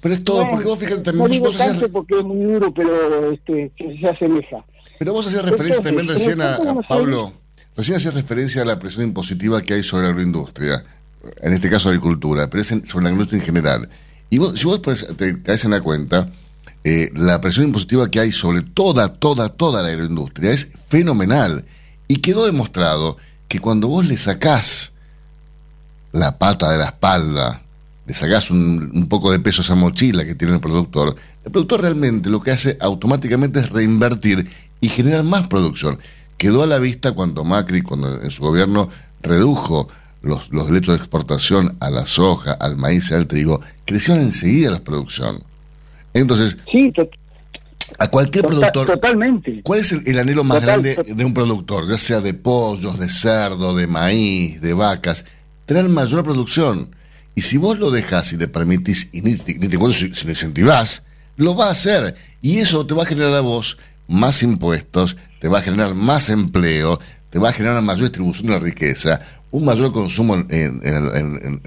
[0.00, 2.44] Pero es todo, porque vos fíjate no también, digo vos hacías, cáncer porque es muy
[2.52, 4.64] duro, pero este, que se asemeja.
[4.98, 7.32] pero vos hacías referencia Entonces, también recién a, ¿cómo a no Pablo,
[7.76, 10.84] recién hacías referencia a la presión impositiva que hay sobre la agroindustria,
[11.42, 13.88] en este caso agricultura, pero es en- sobre la agroindustria en general.
[14.30, 16.28] Y vos, si vos pues, te caes en la cuenta,
[16.84, 21.64] eh, la presión impositiva que hay sobre toda, toda, toda la agroindustria es fenomenal.
[22.08, 23.16] Y quedó demostrado
[23.48, 24.92] que cuando vos le sacás
[26.12, 27.62] la pata de la espalda,
[28.06, 31.50] le sacás un, un poco de peso a esa mochila que tiene el productor, el
[31.50, 34.46] productor realmente lo que hace automáticamente es reinvertir
[34.80, 35.98] y generar más producción.
[36.38, 38.88] Quedó a la vista cuando Macri, cuando en su gobierno
[39.22, 39.88] redujo
[40.22, 44.70] los, los derechos de exportación a la soja, al maíz y al trigo, crecieron enseguida
[44.70, 45.42] la producción.
[46.14, 46.92] Entonces, Sí,
[47.98, 49.60] a cualquier tota- productor, totalmente.
[49.62, 51.88] ¿Cuál es el, el anhelo más Total, grande de un productor?
[51.88, 55.24] Ya sea de pollos, de cerdo, de maíz, de vacas.
[55.66, 56.94] Tener mayor producción.
[57.36, 61.04] Y si vos lo dejás y le permitís, y ni, te cuento si, lo incentivás,
[61.36, 62.16] lo va a hacer.
[62.42, 63.78] Y eso te va a generar a vos
[64.08, 66.98] más impuestos, te va a generar más empleo,
[67.30, 69.20] te va a generar una mayor distribución de la riqueza,
[69.50, 70.46] un mayor consumo en,
[70.82, 71.60] en-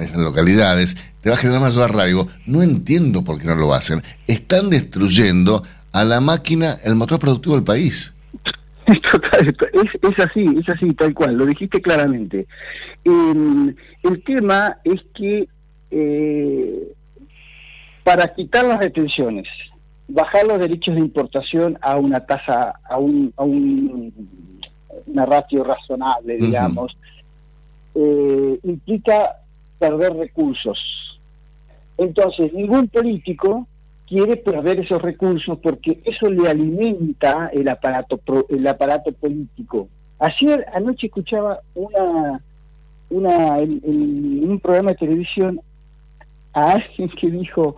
[0.00, 2.28] esas localidades, te va a generar mayor arraigo.
[2.46, 4.02] No entiendo por qué no lo hacen.
[4.26, 8.14] Están destruyendo a la máquina, el motor productivo del país.
[8.92, 12.46] Es, es así, es así, tal cual, lo dijiste claramente.
[13.04, 15.48] El, el tema es que
[15.90, 16.92] eh,
[18.04, 19.46] para quitar las retenciones,
[20.08, 24.12] bajar los derechos de importación a una tasa, a un, a un
[25.06, 26.96] una ratio razonable, digamos,
[27.94, 29.36] eh, implica
[29.78, 30.78] perder recursos.
[31.96, 33.66] Entonces, ningún político
[34.06, 39.88] quiere perder esos recursos porque eso le alimenta el aparato pro- el aparato político.
[40.18, 42.40] Ayer anoche escuchaba una
[43.10, 45.60] una en, en un programa de televisión
[46.52, 47.76] a alguien que dijo,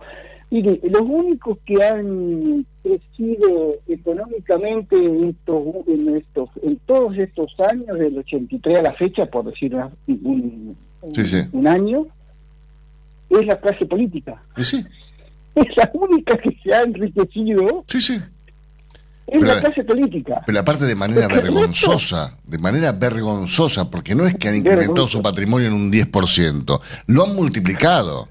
[0.49, 7.97] mire, los únicos que han crecido económicamente en estos en estos en todos estos años
[7.99, 11.37] del 83 a la fecha, por decir una- un, un- Sí, sí.
[11.51, 12.05] un año,
[13.29, 14.41] es la clase política.
[14.57, 14.83] Sí,
[15.55, 18.19] Es la única que se ha enriquecido, sí, sí.
[19.27, 20.41] Es Pero- la clase política.
[20.45, 25.21] Pero aparte de manera vergonzosa, de manera vergonzosa, porque no es que han incrementado su
[25.21, 28.27] patrimonio en un 10%, lo han multiplicado.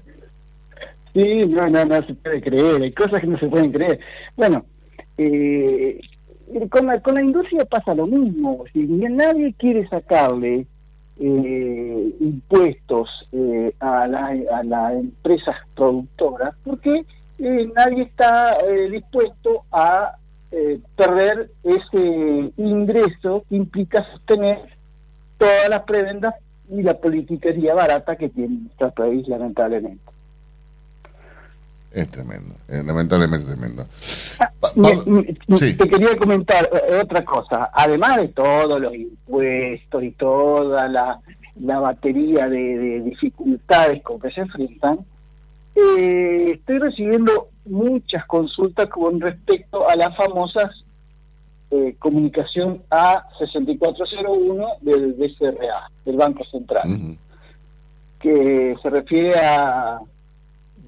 [1.13, 3.99] Sí, no, no, no se puede creer, hay cosas que no se pueden creer.
[4.35, 4.65] Bueno,
[5.17, 5.99] eh,
[6.69, 10.65] con, la, con la industria pasa lo mismo, si nadie quiere sacarle
[11.19, 14.27] eh, impuestos eh, a, la,
[14.57, 17.05] a las empresas productoras, porque
[17.39, 20.15] eh, nadie está eh, dispuesto a
[20.55, 24.59] eh, perder ese ingreso que implica sostener
[25.37, 26.35] todas las prebendas
[26.69, 30.01] y la politiquería barata que tiene nuestro país, lamentablemente.
[31.91, 33.85] Es tremendo, es lamentablemente tremendo.
[34.39, 35.03] Ah, Pa- me- pa-
[35.47, 35.75] me- sí.
[35.77, 37.69] Te quería comentar eh, otra cosa.
[37.73, 41.19] Además de todos los impuestos y toda la,
[41.59, 44.99] la batería de, de dificultades con que se enfrentan,
[45.75, 50.69] eh, estoy recibiendo muchas consultas con respecto a las famosas
[51.71, 56.83] eh, comunicación A6401 del BCRA, del Banco Central
[58.19, 59.99] que se refiere a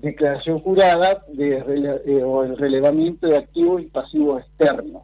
[0.01, 5.03] declaración jurada de rele- eh, o el relevamiento de activos y pasivos externos.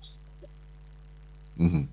[1.60, 1.88] Ujú.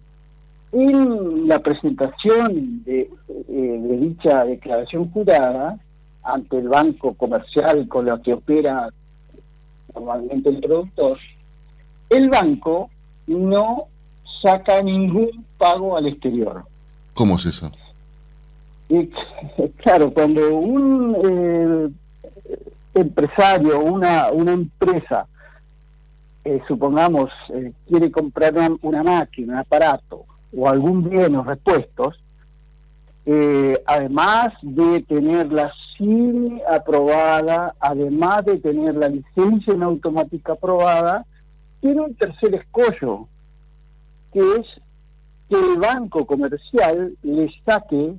[0.71, 5.77] En la presentación de, eh, de dicha declaración jurada
[6.23, 8.91] ante el banco comercial con la que opera
[9.99, 11.19] normalmente el productor,
[12.11, 12.91] el banco
[13.27, 13.85] no
[14.43, 16.65] saca ningún pago al exterior.
[17.15, 17.73] ¿Cómo es eso?
[18.89, 19.11] Y,
[19.77, 21.89] claro, cuando un eh,
[22.95, 25.27] empresario, una, una empresa,
[26.45, 30.25] eh, supongamos, eh, quiere comprar una, una máquina, un aparato
[30.57, 32.19] o algún bien o repuestos,
[33.27, 41.27] eh, además de tener la CINE aprobada, además de tener la licencia en automática aprobada,
[41.81, 43.27] tiene un tercer escollo,
[44.33, 44.67] que es
[45.51, 48.15] que el banco comercial le saque,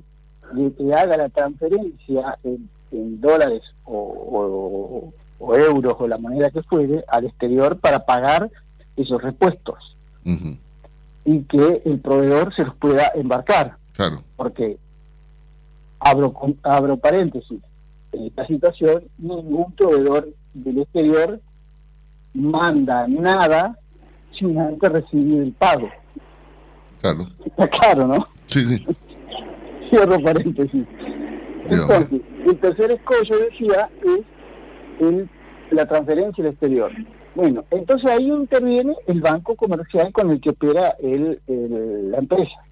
[0.53, 6.49] le, le haga la transferencia en, en dólares o, o- o euros o la moneda
[6.51, 8.49] que fuere al exterior para pagar
[8.97, 9.95] esos repuestos.
[10.25, 13.77] Y que el proveedor se los pueda embarcar.
[13.93, 14.21] Claro.
[14.35, 14.77] porque
[15.99, 17.59] abro abro paréntesis
[18.11, 21.39] en esta situación ningún proveedor del exterior
[22.33, 23.77] manda nada
[24.37, 25.89] sin antes recibir el pago
[27.01, 27.27] Claro.
[27.45, 28.85] está claro no Sí, sí.
[29.89, 30.85] cierro paréntesis
[31.69, 31.93] Dígame.
[31.93, 35.29] entonces el tercer escollo decía es el,
[35.71, 36.91] la transferencia al exterior
[37.35, 42.63] bueno entonces ahí interviene el banco comercial con el que opera el, el- la empresa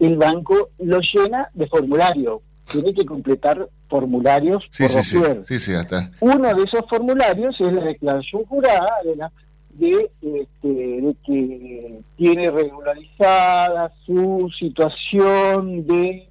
[0.00, 2.40] el banco lo llena de formulario.
[2.70, 5.22] Tiene que completar formularios Sí, por sí, sí.
[5.44, 6.10] Sí, sí, hasta.
[6.20, 9.32] Uno de esos formularios es la declaración jurada de, la-
[9.70, 16.28] de, este, de que tiene regularizada su situación de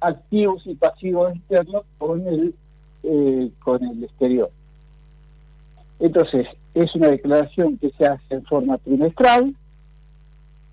[0.00, 2.54] activos y pasivos externos con el
[3.02, 4.50] eh, con el exterior.
[5.98, 9.54] Entonces, es una declaración que se hace en forma trimestral,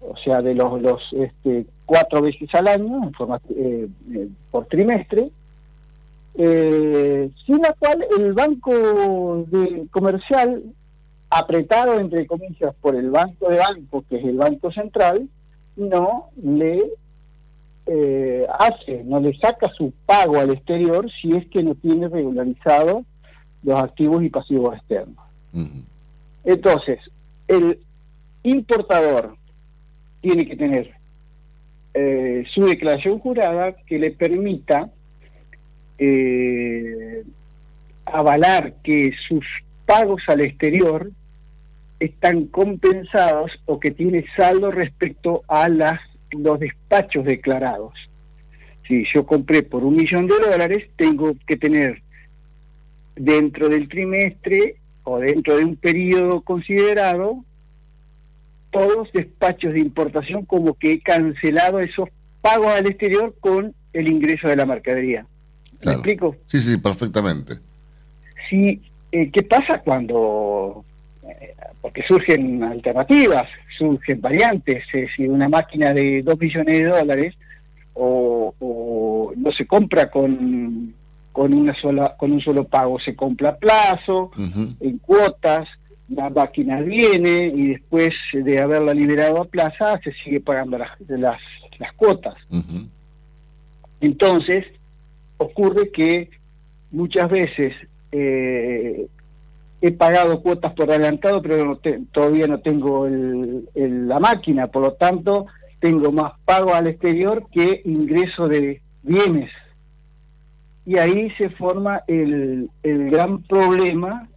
[0.01, 4.67] o sea, de los, los este, cuatro veces al año, en forma, eh, eh, por
[4.67, 5.31] trimestre,
[6.35, 10.61] eh, sin la cual el banco de comercial,
[11.31, 15.27] apretado entre comillas por el banco de bancos, que es el Banco Central,
[15.75, 16.83] no le
[17.87, 23.05] eh, hace, no le saca su pago al exterior si es que no tiene regularizado
[23.63, 25.23] los activos y pasivos externos.
[26.43, 26.99] Entonces,
[27.47, 27.79] el
[28.43, 29.35] importador
[30.21, 30.96] tiene que tener
[31.99, 34.91] eh, su declaración jurada que le permita
[35.97, 37.23] eh,
[38.05, 39.43] avalar que sus
[39.87, 41.09] pagos al exterior
[41.99, 47.93] están compensados o que tiene saldo respecto a las, los despachos declarados.
[48.87, 52.03] Si yo compré por un millón de dólares, tengo que tener
[53.15, 57.43] dentro del trimestre o dentro de un periodo considerado
[58.71, 62.09] todos despachos de importación como que he cancelado esos
[62.41, 65.25] pagos al exterior con el ingreso de la mercadería.
[65.73, 65.97] ¿Me Claro.
[65.99, 66.35] explico?
[66.47, 67.55] Sí, sí, perfectamente.
[68.49, 70.83] Si, eh, ¿Qué pasa cuando.?
[71.23, 73.43] eh, porque surgen alternativas,
[73.77, 74.83] surgen variantes.
[74.93, 77.35] eh, si una máquina de 2 millones de dólares
[77.93, 80.93] o, o no se compra con,
[81.31, 84.31] con, una sola, con un solo pago, se compra a plazo,
[84.79, 85.67] en cuotas,
[86.09, 91.39] la máquina viene y después de haberla liberado a plaza se sigue pagando las, las,
[91.79, 92.35] las cuotas.
[93.99, 94.65] Entonces,
[95.37, 96.29] ocurre que
[96.91, 97.73] muchas veces
[98.11, 99.07] eh,
[99.81, 104.67] he pagado cuotas por adelantado, pero no te- todavía no tengo el- el- la máquina,
[104.67, 105.47] por lo tanto,
[105.79, 109.51] tengo más pago al exterior que ingreso de bienes.
[110.85, 114.29] Y ahí se forma el, el gran problema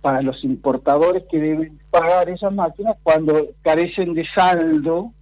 [0.00, 5.12] para los importadores que deben pagar esas máquinas cuando carecen de saldo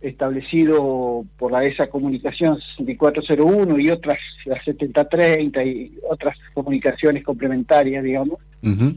[0.00, 8.38] establecido por la ESA Comunicación 6401 y otras, la 7030 y otras comunicaciones complementarias, digamos,
[8.62, 8.96] Ujú.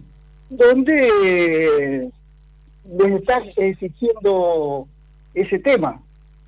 [0.49, 2.09] donde eh,
[2.97, 4.87] les está exigiendo
[5.33, 6.01] ese tema.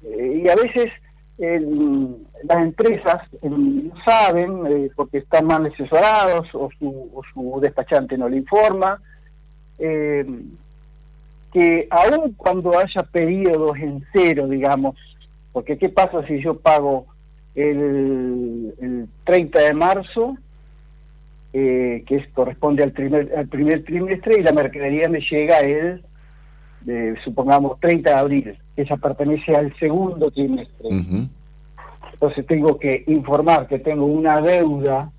[0.04, 0.92] Eh, y a veces
[1.38, 7.60] el- las empresas eh, no saben eh, porque están mal asesorados o su, o su
[7.62, 9.02] despachante no le informa.
[9.80, 10.26] eh,
[11.52, 14.96] que aun cuando haya periodos en cero, digamos,
[15.54, 17.06] porque ¿qué pasa si yo pago
[17.56, 20.36] el, el 30 de marzo,
[21.54, 26.04] eh, que es- corresponde al primer, al primer trimestre, y la mercadería me llega el,
[26.88, 30.90] eh, supongamos, 30 de abril, que esa pertenece al segundo trimestre?
[32.14, 35.12] Entonces tengo que informar que tengo una deuda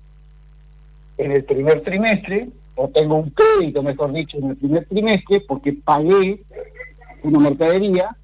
[1.17, 5.73] en el primer trimestre, o tengo un crédito, mejor dicho, en el primer trimestre, porque
[5.73, 6.41] pagué
[7.23, 8.15] una mercadería,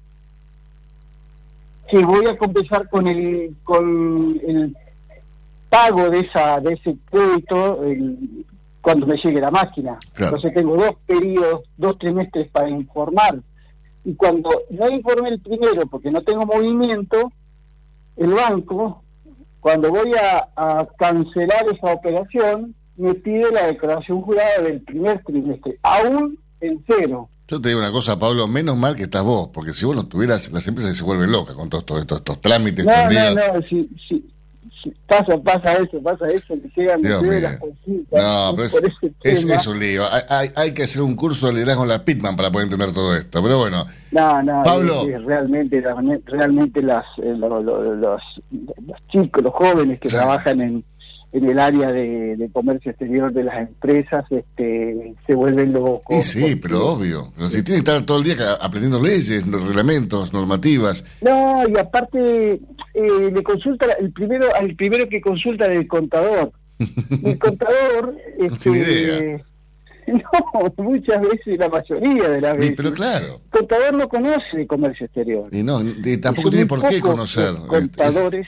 [1.88, 4.76] que voy a compensar con el con el
[5.68, 8.46] pago de esa de ese crédito el-
[8.84, 9.98] cuando me llegue la máquina.
[10.12, 10.36] Claro.
[10.36, 13.40] Entonces tengo dos periodos, dos trimestres para informar.
[14.04, 17.32] Y cuando no informé el primero porque no tengo movimiento,
[18.18, 19.02] el banco,
[19.60, 25.78] cuando voy a, a cancelar esa operación, me pide la declaración jurada del primer trimestre,
[25.82, 27.30] aún en cero.
[27.48, 30.06] Yo te digo una cosa, Pablo, menos mal que estás vos, porque si vos no
[30.06, 33.62] tuvieras, las empresas se vuelven locas con todos, todos estos, estos trámites No, no, no,
[33.66, 34.33] sí, sí,
[35.06, 37.40] pasa, pasa eso, pasa eso, que llegan mío.
[37.40, 40.02] las consultas No, pero es, es, un lío.
[40.10, 42.92] Hay, hay- hay que hacer un curso de liderazgo en la Pitman para poder entender
[42.92, 43.42] todo esto.
[43.42, 45.06] Pero bueno, No, no, Pablo.
[45.08, 45.82] es- realmente,
[46.26, 48.20] realmente las, eh, lo- lo- los,
[48.50, 50.84] los chicos, los jóvenes que trabajan en,
[51.34, 56.24] en el área de, de comercio exterior de las empresas, este, se vuelven locos.
[56.24, 57.32] sí, porque- pero obvio.
[57.34, 61.04] Pero si tiene que estar todo el día aprendiendo leyes, reglamentos, normativas.
[61.20, 62.54] No, y aparte
[62.94, 66.52] eh, le consulta el primero, al primero que consulta el contador.
[67.24, 69.44] El contador, No tiene este,
[70.12, 72.74] no, muchas veces la mayoría de las veces.
[72.76, 73.40] pero claro.
[73.44, 75.48] El contador no conoce el comercio exterior.
[75.52, 77.54] Y no, y tampoco tiene por qué conocer.
[77.54, 78.46] Este, es- Contadores.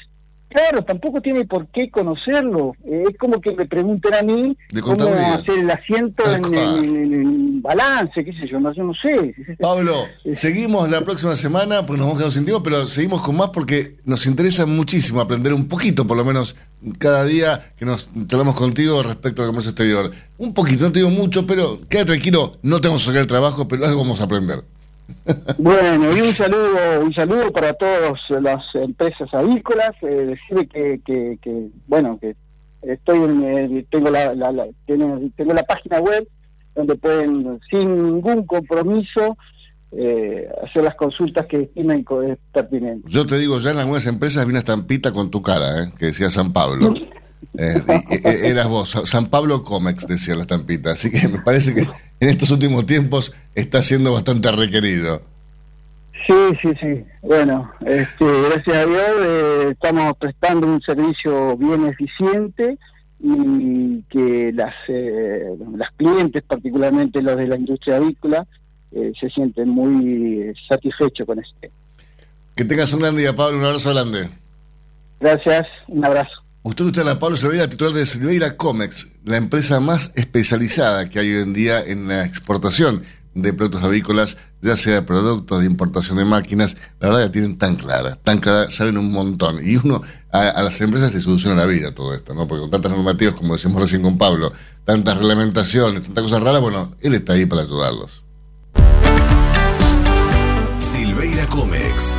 [0.48, 2.72] Claro, tampoco tiene por qué conocerlo.
[2.84, 4.94] Eh, es como que me pregunten a mí De cómo
[5.34, 9.34] hacer el asiento en, en- en- en balance, qué sé yo, no, yo no sé.
[9.60, 13.50] Pablo, seguimos la próxima semana porque nos vamos quedando sin tiempo, pero seguimos con más
[13.50, 16.54] porque nos interesa muchísimo aprender un poquito, por lo menos
[16.98, 20.10] cada día que nos charlamos contigo respecto al comercio exterior.
[20.38, 23.66] Un poquito, no te digo mucho, pero queda tranquilo, no tenemos que sacar el trabajo,
[23.66, 24.62] pero algo vamos a aprender.
[25.58, 29.90] Bueno, y un saludo, un saludo para todas las empresas avícolas.
[30.02, 32.36] Eh, decirle que, que, que, bueno, que
[32.82, 33.42] estoy en,
[33.76, 36.26] eh, tengo la, la- la- tengo, tengo la página web
[36.74, 39.36] donde pueden sin ningún compromiso
[39.92, 42.04] eh, hacer las consultas que estimen
[42.52, 43.10] pertinentes.
[43.12, 45.92] Yo te digo, ya en algunas empresas vi una estampita con tu cara, ¿eh?
[45.98, 46.92] que decía San Pablo.
[47.58, 51.80] Eh, y- eras vos, San Pablo Comex decía la estampita, así que me parece que
[51.82, 55.22] en estos últimos tiempos está siendo bastante requerido.
[56.26, 57.04] Sí, sí, sí.
[57.22, 62.76] Bueno, este, gracias a Dios eh, estamos prestando un servicio bien eficiente
[63.20, 65.44] y que las, eh,
[65.76, 68.44] las clientes, particularmente los de la industria avícola,
[68.92, 71.70] eh, se sienten muy satisfechos con este.
[72.54, 74.28] Que tengas un gran día, Pablo, un abrazo grande.
[75.20, 76.42] Gracias, un abrazo.
[76.66, 81.32] Usted usted a Pablo Silveira, titular de Silveira Comex, la empresa más especializada que hay
[81.32, 83.04] hoy en día en la exportación
[83.34, 87.56] de productos avícolas, ya sea de productos de importación de máquinas, la verdad que tienen
[87.56, 89.60] tan clara, tan clara, saben un montón.
[89.64, 90.02] Y uno,
[90.32, 92.48] a, a las empresas les soluciona la vida todo esto, ¿no?
[92.48, 94.52] Porque con tantas normativas, como decimos recién con Pablo,
[94.84, 98.24] tantas reglamentaciones, tantas cosas raras, bueno, él está ahí para ayudarlos.
[100.80, 102.18] Silveira Comex.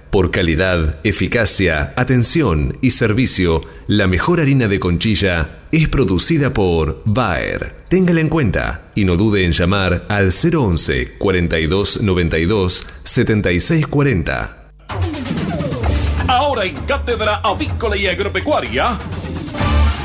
[0.11, 7.85] Por calidad, eficacia, atención y servicio, la mejor harina de conchilla es producida por Bayer.
[7.87, 14.71] Téngala en cuenta y no dude en llamar al 011 42 92 76 40.
[16.27, 18.99] Ahora en Cátedra Avícola y Agropecuaria,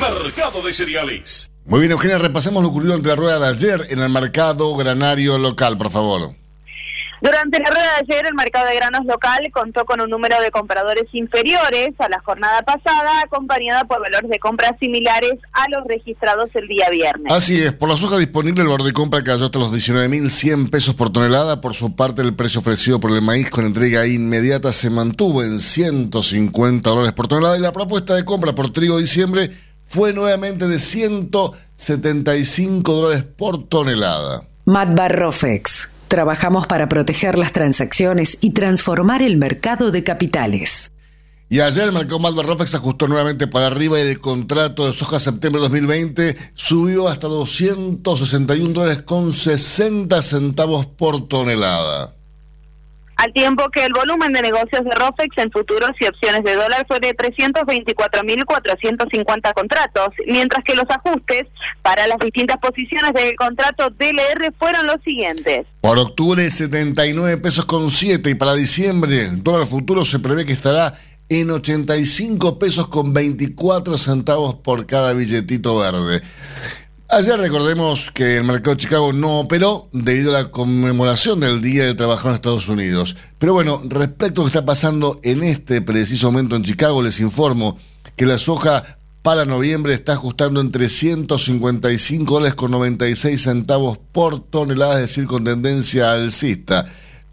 [0.00, 1.50] Mercado de Cereales.
[1.64, 5.36] Muy bien, Eugenia, repasemos lo ocurrido entre la rueda de ayer en el mercado granario
[5.36, 6.45] local, por favor.
[7.20, 10.50] Durante la rueda de ayer, el mercado de granos local contó con un número de
[10.50, 16.50] compradores inferiores a la jornada pasada, acompañada por valores de compra similares a los registrados
[16.54, 17.32] el día viernes.
[17.32, 20.94] Así es, por la soja disponible el valor de compra cayó hasta los 19.100 pesos
[20.94, 21.60] por tonelada.
[21.60, 25.58] Por su parte, el precio ofrecido por el maíz con entrega inmediata se mantuvo en
[25.58, 29.50] 150 dólares por tonelada y la propuesta de compra por trigo diciembre
[29.86, 34.42] fue nuevamente de 175 dólares por tonelada.
[34.66, 35.95] Matbarrofex.
[36.08, 40.92] Trabajamos para proteger las transacciones y transformar el mercado de capitales.
[41.48, 45.20] Y ayer el mercado Malva Rofex ajustó nuevamente para arriba y el contrato de soja
[45.20, 52.15] septiembre 2020 subió hasta 261 dólares con 60 centavos por tonelada.
[53.26, 56.86] Al tiempo que el volumen de negocios de ROFEX en futuros y opciones de dólar
[56.86, 61.48] fue de 324.450 contratos, mientras que los ajustes
[61.82, 65.66] para las distintas posiciones del contrato DLR fueron los siguientes.
[65.80, 70.52] Por octubre 79 pesos con 7 y para diciembre el dólar futuro se prevé que
[70.52, 70.92] estará
[71.28, 76.22] en 85 pesos con 24 centavos por cada billetito verde.
[77.08, 81.84] Ayer recordemos que el mercado de Chicago no operó debido a la conmemoración del Día
[81.84, 83.14] del Trabajador en Estados Unidos.
[83.38, 87.20] Pero bueno, respecto a lo que está pasando en este preciso momento en Chicago, les
[87.20, 87.78] informo
[88.16, 94.96] que la soja para noviembre está ajustando en 355 dólares con 96 centavos por tonelada,
[94.96, 96.86] es decir, con tendencia alcista.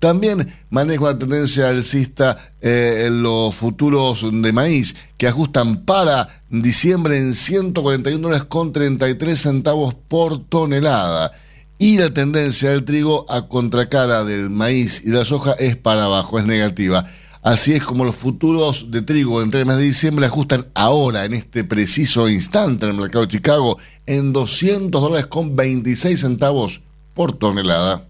[0.03, 7.17] También maneja una tendencia alcista eh, en los futuros de maíz, que ajustan para diciembre
[7.17, 11.31] en 141 dólares con 33 centavos por tonelada.
[11.79, 16.03] Y la tendencia del trigo a contracara del maíz y de la soja es para
[16.03, 17.05] abajo, es negativa.
[17.41, 21.33] Así es como los futuros de trigo entre el mes de diciembre ajustan ahora, en
[21.33, 26.81] este preciso instante, en el mercado de Chicago, en 200 dólares con 26 centavos
[27.13, 28.09] por tonelada.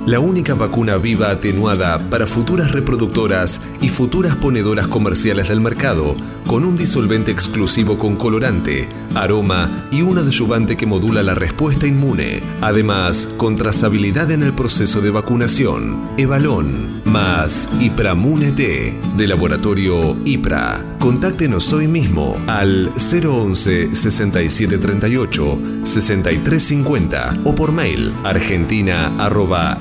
[0.05, 6.15] la única vacuna viva atenuada para futuras reproductoras y futuras ponedoras comerciales del mercado,
[6.47, 12.41] con un disolvente exclusivo con colorante, aroma y un adyuvante que modula la respuesta inmune.
[12.61, 16.01] Además, con trazabilidad en el proceso de vacunación.
[16.17, 20.81] Evalón más Ipramune T, de laboratorio IPRA.
[20.99, 28.13] Contáctenos hoy mismo al 011 6738 6350 o por mail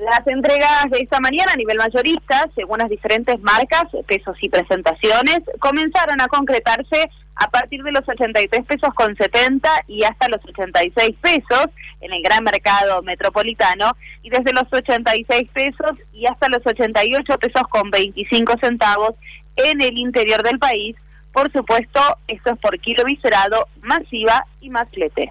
[0.00, 5.40] Las entregas de esta mañana a nivel mayorista, según las diferentes marcas, pesos y presentaciones,
[5.58, 11.16] comenzaron a concretarse a partir de los 83 pesos con 70 y hasta los 86
[11.20, 11.66] pesos
[12.00, 17.62] en el gran mercado metropolitano y desde los 86 pesos y hasta los 88 pesos
[17.68, 19.16] con 25 centavos
[19.56, 20.96] en el interior del país.
[21.30, 25.30] Por supuesto, esto es por kilo viscerado, masiva y más flete.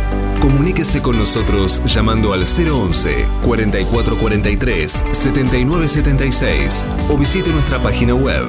[0.41, 8.47] Comuníquese con nosotros llamando al 011 4443 7976 o visite nuestra página web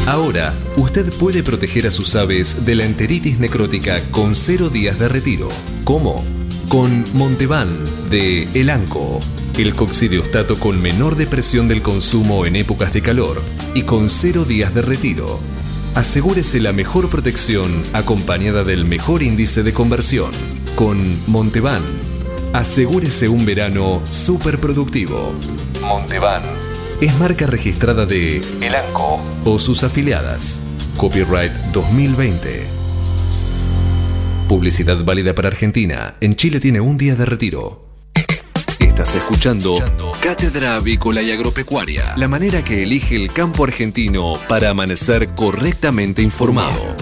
[0.07, 5.09] Ahora, usted puede proteger a sus aves de la enteritis necrótica con cero días de
[5.09, 5.49] retiro.
[5.85, 6.25] ¿Cómo?
[6.73, 9.21] Con Montevan de Elanco
[9.59, 13.43] el coccidiostato con menor depresión del consumo en épocas de calor
[13.75, 15.39] y con cero días de retiro.
[15.95, 20.31] Asegúrese la mejor protección acompañada del mejor índice de conversión.
[20.75, 21.83] Con Montevan,
[22.55, 25.35] asegúrese un verano súper productivo.
[27.03, 30.63] Es marca registrada de Elanco o sus afiliadas.
[30.97, 32.82] Copyright 2020.
[34.53, 36.17] Publicidad válida para Argentina.
[36.21, 37.87] En Chile tiene un día de retiro.
[38.79, 39.77] Estás escuchando
[40.21, 46.95] Cátedra Avícola y Agropecuaria, la manera que elige el campo argentino para amanecer correctamente informado.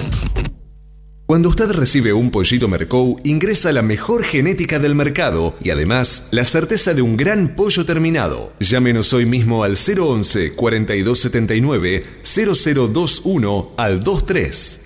[1.27, 6.45] Cuando usted recibe un pollito Mercou, ingresa la mejor genética del mercado y además la
[6.45, 8.53] certeza de un gran pollo terminado.
[8.61, 14.80] Llámenos hoy mismo al 011 4279 0021 al 23.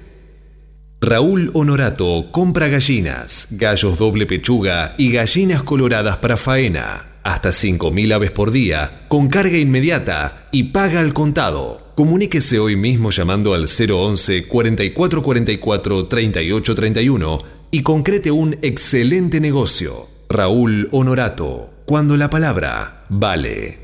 [1.00, 7.18] Raúl Honorato compra gallinas, gallos doble pechuga y gallinas coloradas para faena.
[7.22, 11.92] Hasta 5.000 aves por día, con carga inmediata y paga al contado.
[11.94, 17.38] Comuníquese hoy mismo llamando al 011 4444 3831
[17.70, 20.08] y concrete un excelente negocio.
[20.28, 23.83] Raúl Honorato, cuando la palabra vale.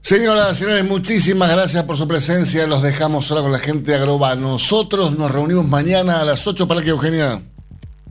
[0.00, 2.66] Señoras y señores, muchísimas gracias por su presencia.
[2.66, 4.36] Los dejamos ahora con la gente de Agroba.
[4.36, 7.42] Nosotros nos reunimos mañana a las 8 para que Eugenia.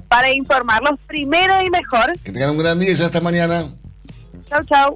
[0.08, 2.14] Para informarlos primero y mejor.
[2.24, 3.66] Que tengan un gran día y ya hasta mañana.
[4.50, 4.96] Chau, chau.